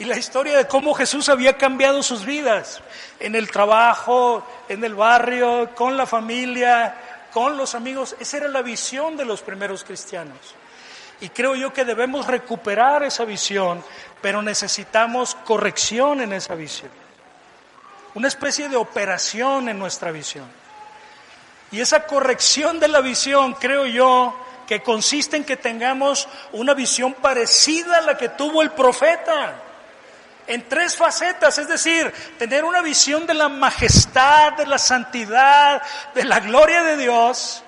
y 0.00 0.04
la 0.04 0.18
historia 0.18 0.56
de 0.56 0.66
cómo 0.66 0.94
Jesús 0.94 1.28
había 1.28 1.56
cambiado 1.56 2.02
sus 2.02 2.24
vidas 2.24 2.82
en 3.20 3.36
el 3.36 3.48
trabajo, 3.52 4.44
en 4.68 4.82
el 4.82 4.96
barrio, 4.96 5.70
con 5.76 5.96
la 5.96 6.06
familia, 6.06 6.96
con 7.32 7.56
los 7.56 7.76
amigos. 7.76 8.16
Esa 8.18 8.38
era 8.38 8.48
la 8.48 8.62
visión 8.62 9.16
de 9.16 9.24
los 9.24 9.42
primeros 9.42 9.84
cristianos. 9.84 10.56
Y 11.20 11.28
creo 11.28 11.54
yo 11.54 11.72
que 11.72 11.84
debemos 11.84 12.26
recuperar 12.26 13.02
esa 13.02 13.24
visión, 13.24 13.82
pero 14.20 14.42
necesitamos 14.42 15.34
corrección 15.44 16.20
en 16.20 16.32
esa 16.32 16.54
visión. 16.54 16.90
Una 18.14 18.28
especie 18.28 18.68
de 18.68 18.76
operación 18.76 19.68
en 19.68 19.78
nuestra 19.78 20.10
visión. 20.10 20.46
Y 21.72 21.80
esa 21.80 22.06
corrección 22.06 22.78
de 22.78 22.88
la 22.88 23.00
visión, 23.00 23.54
creo 23.54 23.86
yo, 23.86 24.38
que 24.66 24.82
consiste 24.82 25.36
en 25.36 25.44
que 25.44 25.56
tengamos 25.56 26.28
una 26.52 26.74
visión 26.74 27.14
parecida 27.14 27.98
a 27.98 28.02
la 28.02 28.16
que 28.16 28.28
tuvo 28.28 28.62
el 28.62 28.70
profeta, 28.70 29.54
en 30.46 30.68
tres 30.68 30.96
facetas, 30.96 31.58
es 31.58 31.68
decir, 31.68 32.12
tener 32.38 32.64
una 32.64 32.82
visión 32.82 33.26
de 33.26 33.34
la 33.34 33.48
majestad, 33.48 34.52
de 34.52 34.66
la 34.66 34.78
santidad, 34.78 35.82
de 36.14 36.24
la 36.24 36.40
gloria 36.40 36.82
de 36.82 36.96
Dios, 36.96 37.63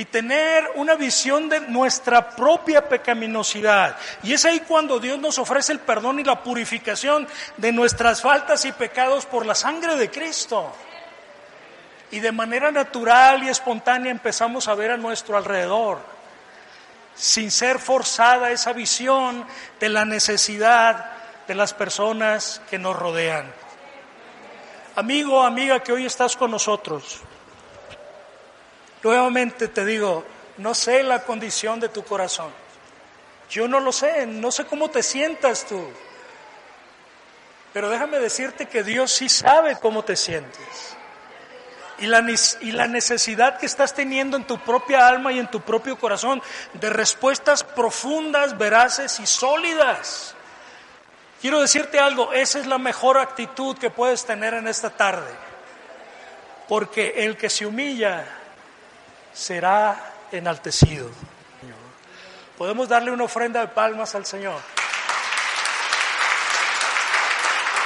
y 0.00 0.06
tener 0.06 0.66
una 0.76 0.94
visión 0.94 1.50
de 1.50 1.60
nuestra 1.60 2.30
propia 2.30 2.88
pecaminosidad. 2.88 3.98
Y 4.22 4.32
es 4.32 4.46
ahí 4.46 4.60
cuando 4.60 4.98
Dios 4.98 5.18
nos 5.18 5.38
ofrece 5.38 5.72
el 5.72 5.80
perdón 5.80 6.18
y 6.18 6.24
la 6.24 6.42
purificación 6.42 7.28
de 7.58 7.70
nuestras 7.70 8.22
faltas 8.22 8.64
y 8.64 8.72
pecados 8.72 9.26
por 9.26 9.44
la 9.44 9.54
sangre 9.54 9.96
de 9.96 10.10
Cristo. 10.10 10.72
Y 12.10 12.20
de 12.20 12.32
manera 12.32 12.70
natural 12.70 13.42
y 13.42 13.50
espontánea 13.50 14.10
empezamos 14.10 14.68
a 14.68 14.74
ver 14.74 14.92
a 14.92 14.96
nuestro 14.96 15.36
alrededor, 15.36 15.98
sin 17.14 17.50
ser 17.50 17.78
forzada 17.78 18.50
esa 18.52 18.72
visión 18.72 19.46
de 19.80 19.90
la 19.90 20.06
necesidad 20.06 21.10
de 21.46 21.54
las 21.54 21.74
personas 21.74 22.62
que 22.70 22.78
nos 22.78 22.96
rodean. 22.96 23.52
Amigo, 24.96 25.42
amiga 25.42 25.82
que 25.82 25.92
hoy 25.92 26.06
estás 26.06 26.38
con 26.38 26.50
nosotros, 26.50 27.20
nuevamente 29.02 29.68
te 29.68 29.84
digo, 29.84 30.24
no 30.58 30.74
sé 30.74 31.02
la 31.02 31.22
condición 31.24 31.80
de 31.80 31.88
tu 31.88 32.04
corazón. 32.04 32.50
Yo 33.50 33.66
no 33.66 33.80
lo 33.80 33.92
sé, 33.92 34.26
no 34.26 34.50
sé 34.50 34.64
cómo 34.66 34.90
te 34.90 35.02
sientas 35.02 35.66
tú. 35.66 35.82
Pero 37.72 37.88
déjame 37.88 38.18
decirte 38.18 38.66
que 38.66 38.82
Dios 38.82 39.12
sí 39.12 39.28
sabe 39.28 39.76
cómo 39.80 40.04
te 40.04 40.16
sientes 40.16 40.96
y 42.00 42.06
la, 42.06 42.24
y 42.60 42.72
la 42.72 42.86
necesidad 42.86 43.58
que 43.58 43.66
estás 43.66 43.94
teniendo 43.94 44.36
en 44.36 44.44
tu 44.44 44.58
propia 44.58 45.06
alma 45.06 45.32
y 45.32 45.38
en 45.38 45.50
tu 45.50 45.60
propio 45.60 45.98
corazón 45.98 46.42
de 46.74 46.90
respuestas 46.90 47.62
profundas, 47.62 48.56
veraces 48.56 49.20
y 49.20 49.26
sólidas. 49.26 50.34
Quiero 51.40 51.60
decirte 51.60 51.98
algo, 51.98 52.32
esa 52.32 52.58
es 52.58 52.66
la 52.66 52.78
mejor 52.78 53.18
actitud 53.18 53.76
que 53.76 53.90
puedes 53.90 54.24
tener 54.24 54.54
en 54.54 54.66
esta 54.66 54.90
tarde, 54.90 55.30
porque 56.68 57.14
el 57.16 57.36
que 57.36 57.50
se 57.50 57.66
humilla 57.66 58.24
será 59.32 60.12
enaltecido. 60.32 61.10
Podemos 62.56 62.88
darle 62.88 63.10
una 63.10 63.24
ofrenda 63.24 63.60
de 63.60 63.68
palmas 63.68 64.14
al 64.14 64.26
Señor. 64.26 64.60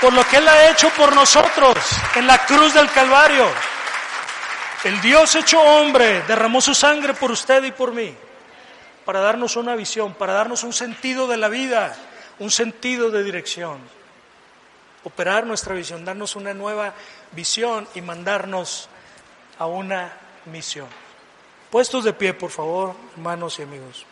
Por 0.01 0.13
lo 0.13 0.27
que 0.27 0.37
Él 0.39 0.49
ha 0.49 0.71
hecho 0.71 0.91
por 0.91 1.15
nosotros 1.15 1.77
en 2.17 2.27
la 2.27 2.45
cruz 2.45 2.75
del 2.75 2.91
Calvario. 2.91 3.47
El 4.83 5.01
Dios 5.01 5.35
hecho 5.37 5.63
hombre 5.63 6.23
derramó 6.23 6.61
su 6.61 6.75
sangre 6.75 7.15
por 7.15 7.31
usted 7.31 7.63
y 7.65 7.73
por 7.73 7.93
mí 7.93 8.15
para 9.05 9.21
darnos 9.21 9.57
una 9.57 9.77
visión, 9.77 10.15
para 10.15 10.33
darnos 10.33 10.65
un 10.65 10.73
sentido 10.73 11.27
de 11.27 11.37
la 11.37 11.49
vida, 11.49 11.95
un 12.39 12.51
sentido 12.51 13.11
de 13.11 13.23
dirección. 13.23 13.79
Operar 15.05 15.47
nuestra 15.47 15.75
visión, 15.75 16.05
darnos 16.05 16.37
una 16.37 16.55
nueva 16.55 16.95
visión 17.33 17.87
y 17.95 18.01
mandarnos 18.01 18.89
a 19.59 19.67
una 19.67 20.13
misión. 20.47 21.04
Puestos 21.75 22.05
de 22.05 22.13
pie, 22.13 22.33
por 22.35 22.51
favor, 22.51 22.95
hermanos 23.17 23.59
y 23.59 23.63
amigos. 23.63 24.07